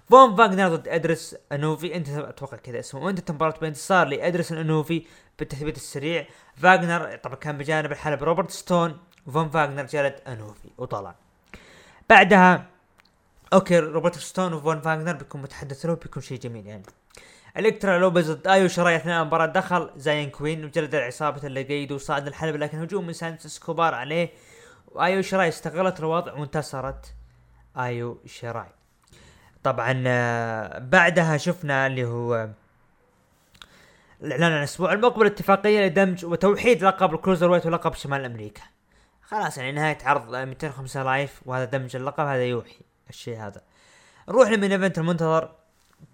فون 0.09 0.35
فاغنر 0.35 0.75
ضد 0.75 0.87
إدريس 0.87 1.35
إنوفي. 1.51 1.95
أنت 1.95 2.09
أتوقع 2.09 2.57
كذا 2.57 2.79
اسمه. 2.79 3.01
وأنت 3.03 3.31
مباراة 3.31 3.59
بانتصار 3.61 4.07
لإدريس 4.07 4.51
إنوفي 4.51 5.05
بالتثبيت 5.39 5.77
السريع. 5.77 6.27
فاغنر 6.55 7.15
طبعا 7.15 7.35
كان 7.35 7.57
بجانب 7.57 7.91
الحلبة 7.91 8.25
روبرت 8.25 8.51
ستون. 8.51 8.99
وفون 9.27 9.49
فاغنر 9.49 9.85
جلد 9.85 10.19
إنوفي 10.27 10.69
وطلع. 10.77 11.15
بعدها 12.09 12.65
okay 13.53 13.79
روبرت 13.79 14.17
ستون 14.17 14.53
وفون 14.53 14.81
فاغنر 14.81 15.13
بيكون 15.13 15.41
متحدث 15.41 15.85
له 15.85 15.93
بيكون 15.93 16.23
شيء 16.23 16.39
جميل 16.39 16.67
يعني. 16.67 16.83
الكترا 17.57 17.97
لوبيز 17.97 18.31
ضد 18.31 18.47
آيو 18.47 18.67
شراي 18.67 18.95
أثناء 18.95 19.21
المباراة 19.21 19.45
دخل. 19.45 19.91
زايون 19.95 20.29
كوين 20.29 20.65
وجلد 20.65 20.95
العصابة 20.95 21.47
ليقادو 21.47 21.91
وصعد 21.91 22.27
الحلبة 22.27 22.57
لكن 22.57 22.81
هجوم 22.81 23.07
من 23.07 23.13
سانتوس 23.13 23.45
اسكوبار 23.45 23.93
عليه. 23.93 24.29
وآيو 24.87 25.21
شراي 25.21 25.47
استغلت 25.47 25.99
الوضع 25.99 26.33
وانتصرت 26.33 27.13
آيو 27.77 28.21
شراي 28.25 28.78
طبعا 29.63 30.03
آه، 30.07 30.79
بعدها 30.79 31.37
شفنا 31.37 31.87
اللي 31.87 32.05
هو 32.05 32.49
الإعلان 34.23 34.51
عن 34.51 34.57
الأسبوع 34.57 34.93
المقبل 34.93 35.25
اتفاقية 35.25 35.85
لدمج 35.85 36.25
وتوحيد 36.25 36.83
لقب 36.83 37.13
ال 37.13 37.51
Cruiserweight 37.51 37.65
ولقب 37.65 37.93
شمال 37.93 38.25
أمريكا. 38.25 38.61
خلاص 39.21 39.57
يعني 39.57 39.71
نهاية 39.71 39.97
عرض 40.03 40.35
205 40.35 41.03
Live 41.03 41.41
وهذا 41.45 41.65
دمج 41.65 41.95
اللقب 41.95 42.25
هذا 42.25 42.43
يوحي 42.45 42.79
الشيء 43.09 43.37
هذا. 43.37 43.61
نروح 44.29 44.49
ل 44.49 44.54
main 44.54 44.71
event 44.71 44.97
المنتظر. 44.97 45.49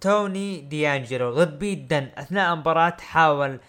توني 0.01 0.61
ديانجلو 0.61 1.33
ضد 1.33 1.59
بيت 1.59 1.79
دن 1.79 2.09
أثناء 2.17 2.53
المباراة 2.53 2.97
حاول 2.99 3.59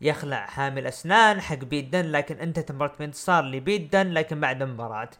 يخلع 0.00 0.46
حامل 0.46 0.86
أسنان 0.86 1.40
حق 1.40 1.56
بيت 1.56 1.88
دن 1.88 2.04
لكن 2.04 2.38
أنتهت 2.38 2.70
المباراة 2.70 2.92
بانتصار 2.98 3.44
لبيت 3.44 3.92
دن 3.92 4.12
لكن 4.12 4.40
بعد 4.40 4.62
المباراة 4.62 5.10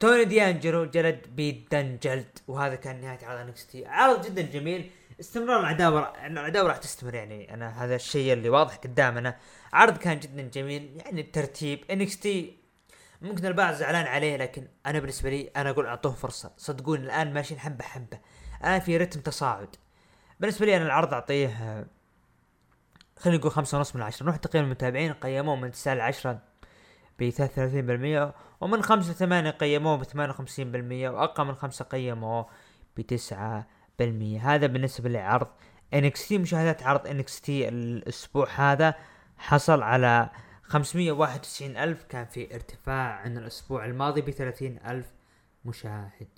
توني 0.00 0.24
ديانجلو 0.24 0.84
جلد 0.84 1.26
بيت 1.28 1.72
دن 1.72 1.98
جلد 2.02 2.38
وهذا 2.48 2.74
كان 2.74 3.00
نهاية 3.00 3.26
عرض 3.26 3.40
NXT 3.40 3.86
عرض 3.86 4.26
جدا 4.26 4.42
جميل. 4.42 4.90
استمرار 5.20 5.60
العداوة 5.60 6.26
العداوة 6.26 6.68
راح 6.68 6.76
تستمر 6.76 7.14
يعني. 7.14 7.54
أنا 7.54 7.84
هذا 7.84 7.94
الشيء 7.94 8.32
اللي 8.32 8.48
واضح 8.48 8.76
قدامنا 8.76 9.36
عرض 9.72 9.98
كان 9.98 10.20
جدا 10.20 10.42
جميل. 10.42 10.96
يعني 10.96 11.20
الترتيب 11.20 11.84
NXT 11.90 12.56
ممكن 13.22 13.46
البعض 13.46 13.74
زعلان 13.74 14.06
عليه 14.06 14.36
لكن 14.36 14.68
أنا 14.86 14.98
بالنسبة 14.98 15.30
لي 15.30 15.50
أنا 15.56 15.70
أقول 15.70 15.86
أعطوه 15.86 16.12
فرصة. 16.12 16.52
صدقوني 16.56 17.04
الآن 17.04 17.34
ماشيين 17.34 17.60
حبة 17.60 17.84
حبة. 17.84 18.20
الآن 18.60 18.80
في 18.80 18.96
رتم 18.96 19.20
تصاعد. 19.20 19.76
بالنسبة 20.40 20.66
لي 20.66 20.76
أنا 20.76 20.84
العرض 20.86 21.14
أعطيه 21.14 21.86
خلينا 23.16 23.38
نقول 23.38 23.52
خمسة 23.52 23.78
ونص 23.78 23.96
من 23.96 24.02
عشرة. 24.02 24.24
نروح 24.24 24.36
تقييم 24.36 24.64
المتابعين. 24.64 25.12
قيموه 25.12 25.56
من 25.56 25.70
تسعة 25.70 25.94
لعشرة 25.94 26.49
ب 27.20 27.30
33% 27.30 28.34
ومن 28.60 28.82
خمسة 28.82 29.10
لثمانية 29.12 29.50
قيموه 29.50 29.96
ب 29.96 30.04
58% 30.04 30.08
وأقل 31.10 31.44
من 31.44 31.54
خمسة 31.54 31.84
قيموه 31.84 32.46
ب 32.96 33.16
9% 34.00 34.02
هذا 34.42 34.66
بالنسبة 34.66 35.08
لعرض 35.08 35.46
NXT 35.94 36.32
مشاهدات 36.32 36.82
عرض 36.82 37.08
NXT 37.08 37.48
الأسبوع 37.48 38.48
هذا 38.56 38.94
حصل 39.38 39.82
على 39.82 40.30
591 40.62 41.76
ألف. 41.76 42.04
كان 42.04 42.26
في 42.26 42.54
ارتفاع 42.54 43.12
عن 43.12 43.38
الأسبوع 43.38 43.84
الماضي 43.84 44.20
ب 44.20 44.30
30 44.30 44.78
ألف 44.86 45.06
مشاهد. 45.64 46.28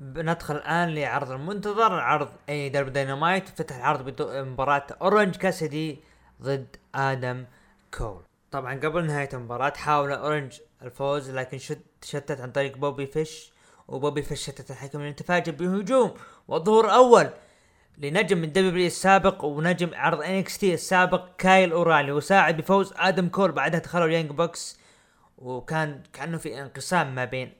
ندخل 0.00 0.56
الآن 0.56 0.88
لعرض 0.88 1.30
المنتظر 1.30 1.92
عرض 1.92 2.28
AEW 2.48 2.68
Dynamite 2.68 3.44
افتتح 3.44 3.76
العرض 3.76 4.22
بمباراة 4.22 4.86
اورنج 5.02 5.36
كاسيدي 5.36 6.00
ضد 6.42 6.76
آدم 6.94 7.44
كول. 7.94 8.22
طبعا 8.50 8.74
قبل 8.74 9.06
نهاية 9.06 9.28
المباراة 9.32 9.72
حاول 9.76 10.12
أورنج 10.12 10.60
الفوز 10.82 11.30
لكن 11.30 11.58
شتت 12.02 12.40
عن 12.40 12.52
طريق 12.52 12.76
بوبي 12.76 13.06
فيش 13.06 13.52
وبوبي 13.88 14.22
فيش 14.22 14.46
شتت 14.46 14.70
الحكم 14.70 15.02
لأن 15.02 15.16
تفاجئ 15.16 15.52
بهجوم. 15.52 16.14
والظهور 16.48 16.84
الأول 16.84 17.30
لنجم 17.98 18.38
من 18.38 18.52
WWE 18.52 18.86
السابق 18.86 19.44
ونجم 19.44 19.90
عرض 19.94 20.20
NXT 20.22 20.74
السابق 20.74 21.36
كايل 21.38 21.72
أورايلي 21.72 22.12
وساعد 22.12 22.56
بفوز 22.56 22.92
آدم 22.96 23.28
كول 23.28 23.52
بعدها 23.52 23.80
دخلوا 23.80 24.06
ال 24.06 24.10
Young 24.10 24.30
Bucks 24.30 24.80
وكان 25.38 26.02
كأنه 26.12 26.38
في 26.38 26.60
انقسام 26.60 27.14
ما 27.14 27.24
بين 27.24 27.52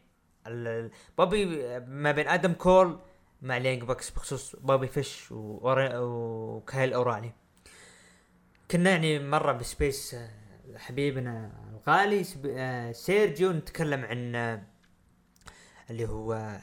بوبي 1.19 1.45
ما 1.79 2.13
بين 2.13 2.29
آدم 2.29 2.53
كول 2.53 2.99
مع 3.43 3.57
ال 3.57 3.61
Young 3.61 3.83
Bucks 3.83 4.11
بخصوص 4.11 4.57
بوبي 4.57 4.87
فيش 4.87 5.27
وكايل 5.31 6.93
أورايلي. 6.93 7.33
كنا 8.71 8.91
يعني 8.91 9.19
مرة 9.19 9.53
ب 9.53 9.63
space 9.63 10.17
حبيبنا 10.79 11.53
الغالي 11.73 12.25
آه، 12.47 12.93
سيرجيو 12.93 13.53
نتكلم 13.53 14.05
عن 14.05 14.35
آه، 14.35 14.63
اللي 15.91 16.09
هو 16.09 16.59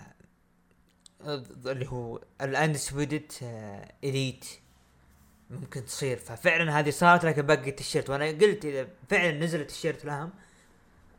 اللي 1.65 1.88
هو 1.88 2.21
ال 2.41 2.73
Undisputed 2.73 3.43
Elite 4.04 4.45
ممكن 5.49 5.86
تصير. 5.86 6.17
ففعلا 6.17 6.80
هذه 6.80 6.89
صارت 6.89 7.26
لكن 7.26 7.41
بقي 7.41 7.69
التيشيرت 7.69 8.10
وأنا 8.10 8.26
قلت 8.26 8.65
إذا 8.65 8.88
فعلا 9.10 9.32
نزل 9.32 9.62
التيشيرت 9.62 10.06
لهم 10.06 10.30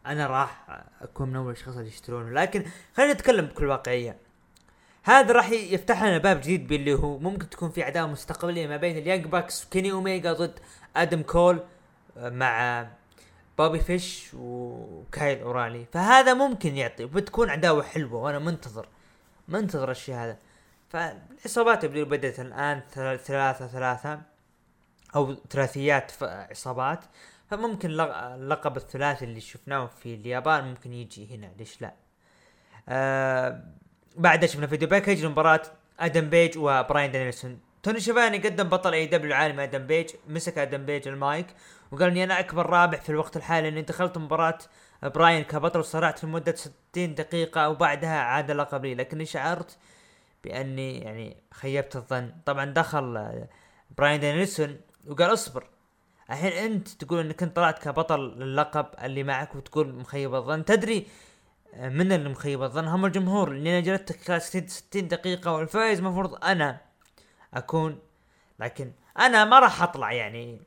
أنا 0.07 0.27
راح 0.27 0.67
أكون 1.01 1.29
من 1.29 1.37
أول 1.37 1.47
الأشخاص 1.47 1.77
اللي 1.77 1.89
يشترونه. 1.89 2.31
لكن 2.31 2.65
خلينا 2.97 3.13
نتكلم 3.13 3.47
بكل 3.47 3.67
واقعية. 3.67 4.17
هذا 5.03 5.33
راح 5.33 5.51
يفتح 5.51 6.05
لنا 6.05 6.19
باب 6.19 6.41
جديد 6.41 6.67
باللي 6.67 6.95
هو 6.95 7.19
ممكن 7.19 7.51
تكون 7.51 7.71
في 7.71 7.83
عداوه 7.83 8.09
مستقبلية 8.09 8.67
ما 8.67 8.77
بين 8.77 8.99
ال 8.99 9.04
Young 9.04 9.27
Bucks 9.27 9.67
وكيني 9.67 9.93
اوميجا 9.93 10.33
ضد 10.33 10.59
آدم 10.97 11.23
كول. 11.23 11.63
مع 12.17 12.87
بوبي 13.59 13.79
فيش 13.79 14.31
وكايل 14.35 15.41
اورايلي 15.41 15.87
فهذا 15.93 16.35
ممكن 16.35 16.77
يعطي 16.77 17.05
بتكون 17.05 17.51
عداوة 17.51 17.83
حلوة 17.83 18.23
وأنا 18.23 18.39
منتظر 18.39 18.87
منتظر 19.49 19.91
الشيء 19.91 20.15
هذا. 20.15 20.37
فالعصابات 20.89 21.85
بدأت 21.85 22.41
الآن 22.41 22.81
ثلاثة 22.91 23.67
ثلاثة 23.67 24.21
أو 25.17 25.35
ثلاثيات 25.51 26.13
عصابات. 26.23 27.05
فممكن 27.51 28.01
اللقب 28.01 28.77
الثلاثي 28.77 29.25
اللي 29.25 29.41
شفناه 29.41 29.87
في 29.87 30.15
اليابان 30.15 30.65
ممكن 30.65 30.93
يجي 30.93 31.37
هنا 31.37 31.51
ليش 31.59 31.83
لا؟ 31.83 31.95
آه 32.89 33.65
بعدها 34.17 34.49
شفنا 34.49 34.67
video 34.67 34.89
package 34.89 35.25
لمباراة 35.25 35.63
آدم 36.01 36.31
بيج 36.31 36.59
وبراين 36.59 37.13
دانيلسون. 37.13 37.61
توني 37.83 38.01
شيفاني 38.01 38.39
قدم 38.39 38.69
بطل 38.69 38.93
AEW 38.93 39.31
العالمي 39.31 39.65
آدم 39.65 39.87
بيج 39.87 40.11
مسك 40.29 40.59
آدم 40.59 40.87
بيج 40.87 41.09
المايك 41.09 41.47
وقال 41.93 42.11
إني 42.11 42.25
أنا 42.25 42.41
أكبر 42.41 42.71
رابح 42.71 43.01
في 43.01 43.11
الوقت 43.11 43.37
الحالي 43.37 43.69
إني 43.69 43.83
دخلت 43.83 44.19
مباراة 44.19 44.59
براين 45.03 45.45
كبطل 45.45 45.79
وصارعت 45.79 46.25
لمدة 46.25 46.55
60 46.55 47.15
دقيقة 47.15 47.69
وبعدها 47.69 48.19
عاد 48.21 48.51
اللقب 48.51 48.85
لي 48.85 48.95
لكني 48.95 49.27
شعرت 49.27 49.79
بأني 50.45 50.99
يعني 50.99 51.37
خيبت 51.55 51.97
الظن. 51.97 52.33
طبعا 52.47 52.65
دخل 52.65 53.31
براين 53.99 54.21
دانيلسون 54.21 54.81
وقال 55.09 55.33
اصبر. 55.33 55.67
الحين 56.31 56.53
أنت 56.53 56.89
تقول 56.89 57.21
إنك 57.21 57.43
أنت 57.43 57.57
طلعت 57.57 57.79
كبطل 57.79 58.21
اللقب 58.21 58.87
اللي 59.03 59.23
معك 59.23 59.55
وتقول 59.55 59.95
مخيب 59.95 60.35
الظن. 60.35 60.65
تدري 60.65 61.07
من 61.77 62.13
اللي 62.13 62.29
مخيب 62.29 62.63
الظن؟ 62.63 62.85
هم 62.89 63.07
الجمهور. 63.07 63.51
لاني 63.51 63.71
أنا 63.71 63.81
جلدتك 63.81 64.39
60 64.39 65.09
دقيقة 65.09 65.53
والفائز 65.53 65.99
المفروض 65.99 66.45
أنا 66.45 66.81
أكون. 67.55 67.99
لكن 68.61 68.93
أنا 69.19 69.45
ما 69.45 69.59
راح 69.59 69.83
أطلع 69.83 70.13
يعني. 70.13 70.61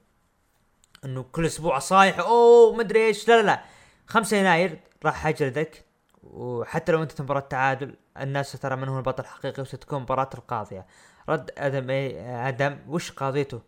إنه 1.05 1.23
كل 1.31 1.45
أسبوع 1.45 1.79
صايح. 1.79 2.19
أوه 2.19 2.75
مدري 2.75 3.05
إيش. 3.07 3.27
لا 3.27 3.41
لا 3.41 3.45
لا. 3.45 3.61
5 4.07 4.37
يناير 4.37 4.79
راح 5.05 5.27
اجلدك 5.27 5.85
وحتى 6.23 6.91
لو 6.91 7.03
أنت 7.03 7.21
مباراة 7.21 7.39
تعادل 7.39 7.95
الناس 8.21 8.55
سترى 8.55 8.75
من 8.75 8.87
هو 8.87 8.97
البطل 8.97 9.23
الحقيقي 9.23 9.61
وستكون 9.61 10.01
مباراة 10.01 10.29
القاضية. 10.33 10.85
رد 11.29 11.51
أدم 11.57 11.89
إيه 11.89 12.47
أدم 12.47 12.77
وش 12.87 13.11
قاضيته؟ 13.11 13.61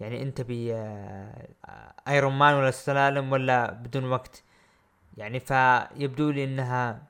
يعني 0.00 0.22
أنت 0.22 0.40
ب 0.40 0.74
Iron 2.08 2.32
Man 2.38 2.54
ولا 2.54 2.68
السلالم 2.68 3.32
ولا 3.32 3.70
بدون 3.72 4.04
وقت. 4.04 4.42
يعني 5.16 5.40
فيبدو 5.40 6.30
لي 6.30 6.44
إنها 6.44 7.02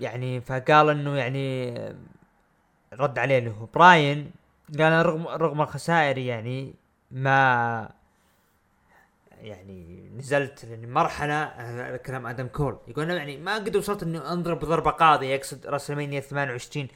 يعني 0.00 0.40
فقال 0.40 0.88
إنه 0.88 1.16
يعني 1.16 1.74
رد 2.92 3.18
عليه 3.18 3.48
هو. 3.48 3.66
براين 3.74 4.30
قال 4.78 5.06
رغم 5.06 5.28
رغم 5.28 5.60
الخسائر 5.60 6.18
يعني 6.18 6.74
ما 7.10 7.90
يعني 9.40 10.10
نزلت 10.16 10.64
لمرحلة 10.64 11.96
كلام 11.96 12.26
آدم 12.26 12.46
كول. 12.46 12.78
يقول 12.88 13.10
يعني 13.10 13.36
ما 13.36 13.54
قد 13.54 13.76
وصلت 13.76 14.02
اني 14.02 14.18
أنضرب 14.18 14.64
ضربة 14.64 14.90
قاضية 14.90 15.34
يقصد 15.34 15.66
WrestleMania 15.66 16.20
28 16.20 16.88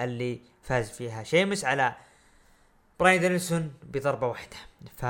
اللي 0.00 0.40
فاز 0.62 0.90
فيها. 0.90 1.22
شيمس 1.22 1.64
على 1.64 1.94
براين 3.00 3.20
دانيلسون 3.20 3.72
بضربة 3.82 4.26
واحدة. 4.26 4.56
ف 4.96 5.04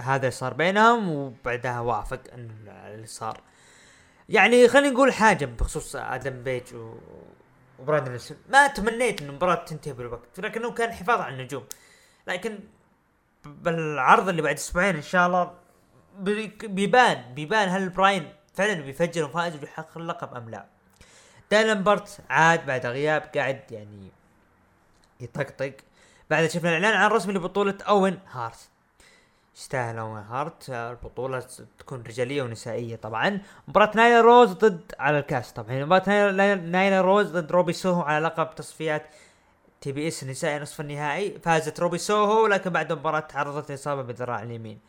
هذا 0.00 0.30
صار 0.30 0.54
بينهم 0.54 1.08
وبعدها 1.08 1.80
وافق 1.80 2.20
انه 2.34 2.52
اللي 2.70 3.06
صار. 3.06 3.40
يعني 4.28 4.68
خلينا 4.68 4.90
نقول 4.90 5.12
حاجة 5.12 5.44
بخصوص 5.44 5.96
آدم 5.96 6.42
بيج 6.42 6.74
و... 6.74 6.94
وبراين 7.78 8.18
ما 8.48 8.66
تمنيت 8.66 9.22
إن 9.22 9.28
المباراة 9.28 9.64
تنتهي 9.64 9.92
بالوقت 9.92 10.40
لكنه 10.40 10.70
كان 10.70 10.92
حفاظ 10.92 11.20
على 11.20 11.34
النجوم. 11.34 11.64
لكن 12.26 12.58
بالعرض 13.44 14.28
اللي 14.28 14.42
بعد 14.42 14.54
أسبوعين 14.54 14.96
إن 14.96 15.02
شاء 15.02 15.26
الله 15.26 15.54
بيبان 16.62 17.34
بيبان 17.34 17.68
هل 17.68 17.88
براين 17.88 18.32
فعلا 18.54 18.74
بيفجر 18.74 19.24
وفائز 19.24 19.56
وبيحقق 19.56 19.98
اللقب 19.98 20.34
أم 20.34 20.50
لا. 20.50 20.66
دان 21.50 21.82
لامبرت 21.82 22.18
عاد 22.30 22.66
بعد 22.66 22.86
غياب 22.86 23.30
قاعد 23.34 23.72
يعني 23.72 24.08
يطقطق. 25.20 25.76
بعد 26.30 26.46
شفنا 26.46 26.76
الإعلان 26.76 27.00
عن 27.00 27.10
رسمي 27.10 27.32
لبطولة 27.34 27.78
أوين 27.88 28.18
هارت. 28.30 28.68
يستاهل 29.58 29.98
اوين 29.98 30.22
هارت 30.22 30.70
البطولة 30.70 31.42
تكون 31.78 32.02
رجالية 32.02 32.42
ونسائية 32.42 32.96
طبعا. 32.96 33.40
مباراة 33.68 33.90
نايلا 33.94 34.20
روز 34.20 34.52
ضد 34.52 34.92
على 34.98 35.18
الكاس. 35.18 35.52
طبعا 35.52 35.84
مباراة 35.84 36.30
نايلا 36.54 37.00
روز 37.00 37.26
ضد 37.26 37.52
روبي 37.52 37.72
سوهو 37.72 38.02
على 38.02 38.24
لقب 38.24 38.54
تصفيات 38.54 39.06
TBS 39.80 40.22
النسائي 40.22 40.58
نصف 40.58 40.80
النهائي. 40.80 41.38
فازت 41.38 41.80
روبي 41.80 41.98
سوهو 41.98 42.46
لكن 42.46 42.70
بعد 42.70 42.92
المباراة 42.92 43.20
تعرضت 43.20 43.70
لإصابة 43.70 44.02
بالذراع 44.02 44.42
اليمين. 44.42 44.80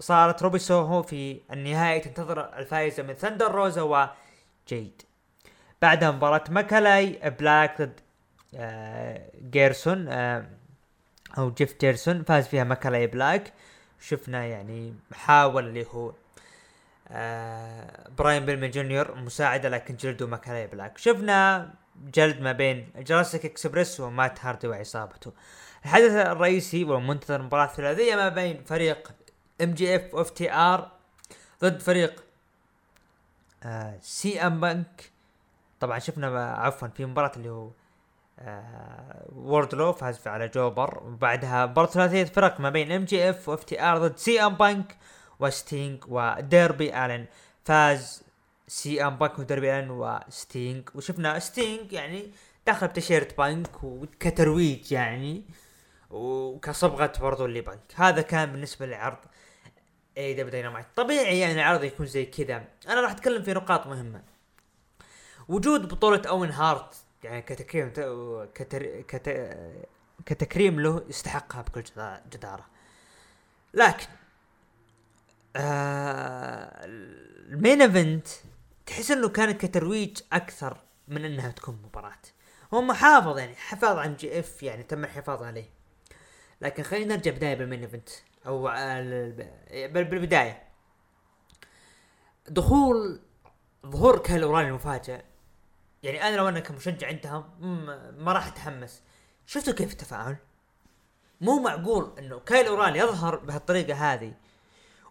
صارت 0.00 0.42
روبي 0.42 0.58
سوهو 0.58 1.02
في 1.02 1.40
النهائي 1.52 2.00
تنتظر 2.00 2.58
الفائزة 2.58 3.02
من 3.02 3.14
ثندر 3.14 3.52
روزا 3.52 3.82
وجيد 3.82 5.02
بعدها 5.82 6.10
مباراة 6.10 6.44
مالاكاي 6.50 7.30
بلاك 7.38 7.82
ضد 7.82 8.00
آه 8.54 9.30
جاريسون 9.50 10.08
آه 10.08 10.46
أو 11.38 11.50
جريف 11.50 11.80
جاريسون 11.80 12.22
فاز 12.22 12.46
فيها 12.46 12.64
مالاكاي 12.64 13.06
بلاك. 13.06 13.52
شفنا 14.00 14.44
يعني 14.46 14.94
حاول 15.12 15.68
اللي 15.68 15.86
هو 15.86 16.12
آه 17.08 18.08
براين 18.18 18.46
بيلمان 18.46 18.70
جونيور 18.70 19.14
مساعدة 19.14 19.68
لكن 19.68 19.96
جلده 19.96 20.26
مالاكاي 20.26 20.66
بلاك 20.66 20.98
شفنا 20.98 21.70
جلد 22.14 22.40
ما 22.40 22.52
بين 22.52 22.90
Jurassic 22.96 23.44
Express 23.44 24.00
ومات 24.00 24.44
هاردي 24.44 24.68
وعصابته. 24.68 25.32
الحدث 25.84 26.12
الرئيسي 26.12 26.84
والمنتظر 26.84 27.42
مباراة 27.42 27.66
ثلاثية 27.66 28.16
ما 28.16 28.28
بين 28.28 28.64
فريق 28.64 29.12
ام 29.62 29.74
جي 29.74 29.96
اف 29.96 30.14
واف 30.14 30.30
تي 30.30 30.52
ار 30.52 30.90
ضد 31.62 31.80
فريق 31.80 32.24
سي 34.00 34.40
ام 34.40 34.60
بانك 34.60 35.10
طبعا 35.80 35.98
شفنا 35.98 36.52
عفوا 36.52 36.88
في 36.88 37.04
مباراة 37.04 37.32
اللي 37.36 37.48
هو 37.48 37.70
آه 38.38 39.28
ووردلو 39.32 39.92
فاز 39.92 40.28
على 40.28 40.48
جوبر 40.48 41.02
وبعدها 41.04 41.66
مباراة 41.66 41.86
ثلاثية 41.86 42.24
فرق 42.24 42.60
ما 42.60 42.70
بين 42.70 42.92
MJF 42.92 43.30
و 43.30 43.48
FTR 43.48 43.98
ضد 43.98 44.16
سي 44.16 44.40
ام 44.40 44.54
بانك 44.54 44.96
وستينج 45.40 46.04
وديربي 46.08 47.04
الن 47.04 47.26
فاز 47.64 48.22
سي 48.68 49.04
ام 49.04 49.16
بانك 49.16 49.38
وديربي 49.38 49.78
الن 49.78 49.90
وستينج 49.90 50.88
وشفنا 50.94 51.38
ستينج 51.38 51.92
يعني 51.92 52.30
دخل 52.66 52.88
بتيشيرت 52.88 53.38
بانك 53.38 53.84
وكترويج 53.84 54.92
يعني 54.92 55.44
وكصبغة 56.10 57.12
برضو 57.20 57.44
اللي 57.44 57.60
بانك 57.60 57.92
هذا 57.94 58.22
كان 58.22 58.52
بالنسبة 58.52 58.86
لعرض 58.86 59.18
AEW 60.18 60.48
داينامايت 60.50 60.86
طبيعي 60.96 61.38
يعني 61.38 61.54
العرض 61.54 61.84
يكون 61.84 62.06
زي 62.06 62.24
كذا. 62.24 62.64
أنا 62.88 63.00
راح 63.00 63.10
أتكلم 63.10 63.42
في 63.42 63.54
نقاط 63.54 63.86
مهمة. 63.86 64.22
وجود 65.48 65.88
بطولة 65.88 66.22
اوين 66.28 66.50
هارت 66.50 67.05
يعني 67.24 67.42
كتكريم 67.42 67.90
كتر... 68.54 69.00
كت... 69.00 69.56
كتكريم 70.26 70.80
له 70.80 71.04
يستحقها 71.08 71.62
بكل 71.62 71.82
جدارة. 72.30 72.66
لكن 73.74 74.06
آه 75.56 76.84
ال 76.84 77.04
main 77.04 77.82
event 77.82 78.28
تحس 78.86 79.10
إنه 79.10 79.28
كانت 79.28 79.60
كترويج 79.66 80.20
أكثر 80.32 80.76
من 81.08 81.24
إنها 81.24 81.50
تكون 81.50 81.82
مباراة. 81.84 82.18
هو 82.74 82.82
محافظ 82.82 83.38
يعني 83.38 83.54
حفاظ 83.54 83.98
عن 83.98 84.16
جي 84.16 84.38
إف 84.40 84.62
يعني 84.62 84.82
تم 84.82 85.04
الحفاظ 85.04 85.42
عليه. 85.42 85.70
لكن 86.60 86.82
خلينا 86.82 87.16
نرجع 87.16 87.30
بداية 87.30 87.54
بال 87.54 87.63
main 87.63 87.80
event 87.80 88.08
أو 88.46 88.62
بالبداية. 89.88 90.62
دخول 92.48 93.20
ظهور 93.86 94.18
كايل 94.18 94.42
اورالي 94.42 94.68
المفاجئ 94.68 95.20
يعني 96.02 96.28
أنا 96.28 96.36
لو 96.36 96.48
أنا 96.48 96.60
كمشجع 96.60 97.06
عندهم 97.06 97.44
ما 98.18 98.32
راح 98.32 98.46
أتحمس. 98.46 99.02
شفتوا 99.46 99.72
كيف 99.72 99.92
التفاعل؟ 99.92 100.36
مو 101.40 101.60
معقول 101.60 102.12
إنه 102.18 102.38
كايل 102.38 102.66
اورالي 102.66 102.98
يظهر 102.98 103.36
بهالطريقة 103.36 103.94
هذه 103.94 104.32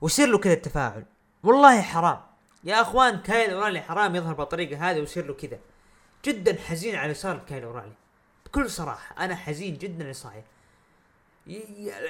ويصير 0.01 0.27
له 0.27 0.37
كذا 0.37 0.53
التفاعل. 0.53 1.05
والله 1.43 1.81
حرام. 1.81 2.21
يا 2.63 2.81
أخوان 2.81 3.19
كايل 3.19 3.49
اورالي 3.49 3.81
حرام 3.81 4.15
يظهر 4.15 4.33
بالطريقة 4.33 4.91
هذه 4.91 4.99
ويصير 4.99 5.25
له 5.25 5.33
كذا. 5.33 5.59
جدا 6.25 6.61
حزين 6.61 6.95
على 6.95 7.13
صار 7.13 7.35
لكايل 7.35 7.63
اورالي 7.63 7.93
بكل 8.45 8.69
صراحة 8.69 9.25
أنا 9.25 9.35
حزين 9.35 9.77
جدا 9.77 10.01
اللي 10.01 10.13
صاير 10.13 10.43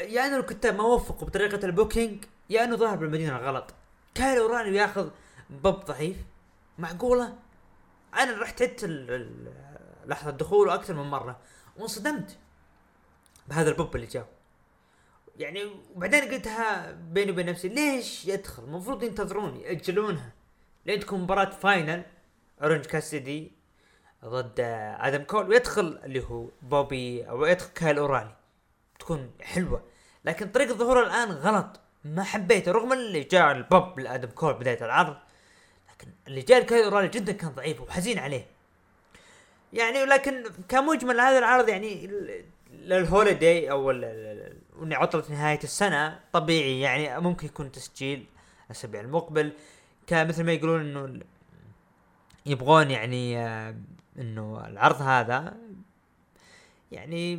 يا 0.08 0.28
أنه 0.28 0.38
الكتاب 0.38 0.76
ما 0.76 0.84
وفقوا 0.84 1.28
بطريقة 1.28 1.66
ال 1.66 1.73
booking 1.73 2.26
يا 2.50 2.64
أنه 2.64 2.76
ظهر 2.76 2.96
بالمدينة 2.96 3.38
غلط 3.38 3.74
كايل 4.16 4.38
اورالي 4.38 4.72
بياخذ 4.72 5.10
بب 5.50 5.80
ضعيف 5.86 6.18
معقولة؟ 6.78 7.36
أنا 8.18 8.42
رحت 8.42 8.62
عدت 8.62 8.86
لحظة 10.06 10.32
دخوله 10.32 10.74
أكثر 10.74 10.94
من 10.94 11.10
مرة 11.10 11.40
وانصدمت 11.78 12.38
بهذا 13.48 13.70
البوب 13.70 13.96
اللي 13.96 14.08
جاء. 14.08 14.28
يعني 15.38 15.66
وبعدين 15.96 16.32
قلتها 16.32 16.92
بيني 16.92 17.32
وبين 17.32 17.46
نفسي 17.46 17.68
ليش 17.70 18.26
يدخل؟ 18.26 18.64
المفروض 18.64 19.04
ينتظرون 19.04 19.56
يأجلونها. 19.56 20.34
لين 20.86 21.00
تكون 21.00 21.22
مباراة 21.22 21.50
final 21.50 22.04
أورنج 22.64 22.86
كاسيدي 22.86 23.52
ضد 24.26 24.60
آدم 25.00 25.24
كول 25.24 25.50
ويدخل 25.50 26.00
اللي 26.04 26.24
هو 26.24 26.50
بوبي 26.62 27.30
أو 27.30 27.46
يدخل 27.46 27.74
كايل 27.74 27.98
أورالي. 27.98 28.36
تكون 29.00 29.32
حلوة. 29.42 29.84
لكن 30.26 30.52
طريقة 30.52 30.74
ظهوره 30.74 31.04
الآن 31.04 31.32
غلط. 31.32 31.80
ما 32.06 32.24
حبيته 32.24 32.72
رغم 32.72 32.94
اللي 32.94 33.24
جاء 33.24 33.52
البوب 33.52 34.00
لآدم 34.00 34.30
كول 34.30 34.54
بداية 34.54 34.86
العرض. 34.86 35.18
اللي 36.28 36.42
جاء 36.42 36.60
لكايل 36.62 36.84
اورالي 36.84 37.08
جدا 37.08 37.32
كان 37.32 37.50
ضعيف 37.50 37.82
وحزين 37.82 38.20
عليه. 38.20 38.46
يعني 39.74 40.06
لكن 40.06 40.44
كمجمل 40.70 41.20
هذا 41.20 41.38
العرض 41.38 41.70
يعني 41.70 42.10
لل 42.74 42.95
holiday 42.95 43.72
أو 43.72 43.90
عطلة 44.82 45.24
نهاية 45.30 45.60
السنة 45.64 46.20
طبيعي 46.34 46.82
يعني 46.82 47.20
ممكن 47.20 47.48
يكون 47.48 47.72
تسجيل 47.72 48.26
الأسبوع 48.66 49.02
المقبل. 49.02 49.52
كمثل 50.08 50.44
ما 50.44 50.52
يقولون 50.52 50.82
إنه 50.82 51.20
يبغون 52.46 52.92
يعني 52.92 53.38
آه، 53.38 53.76
إنه 54.20 54.68
العرض 54.68 55.02
هذا 55.02 55.58
يعني 56.92 57.36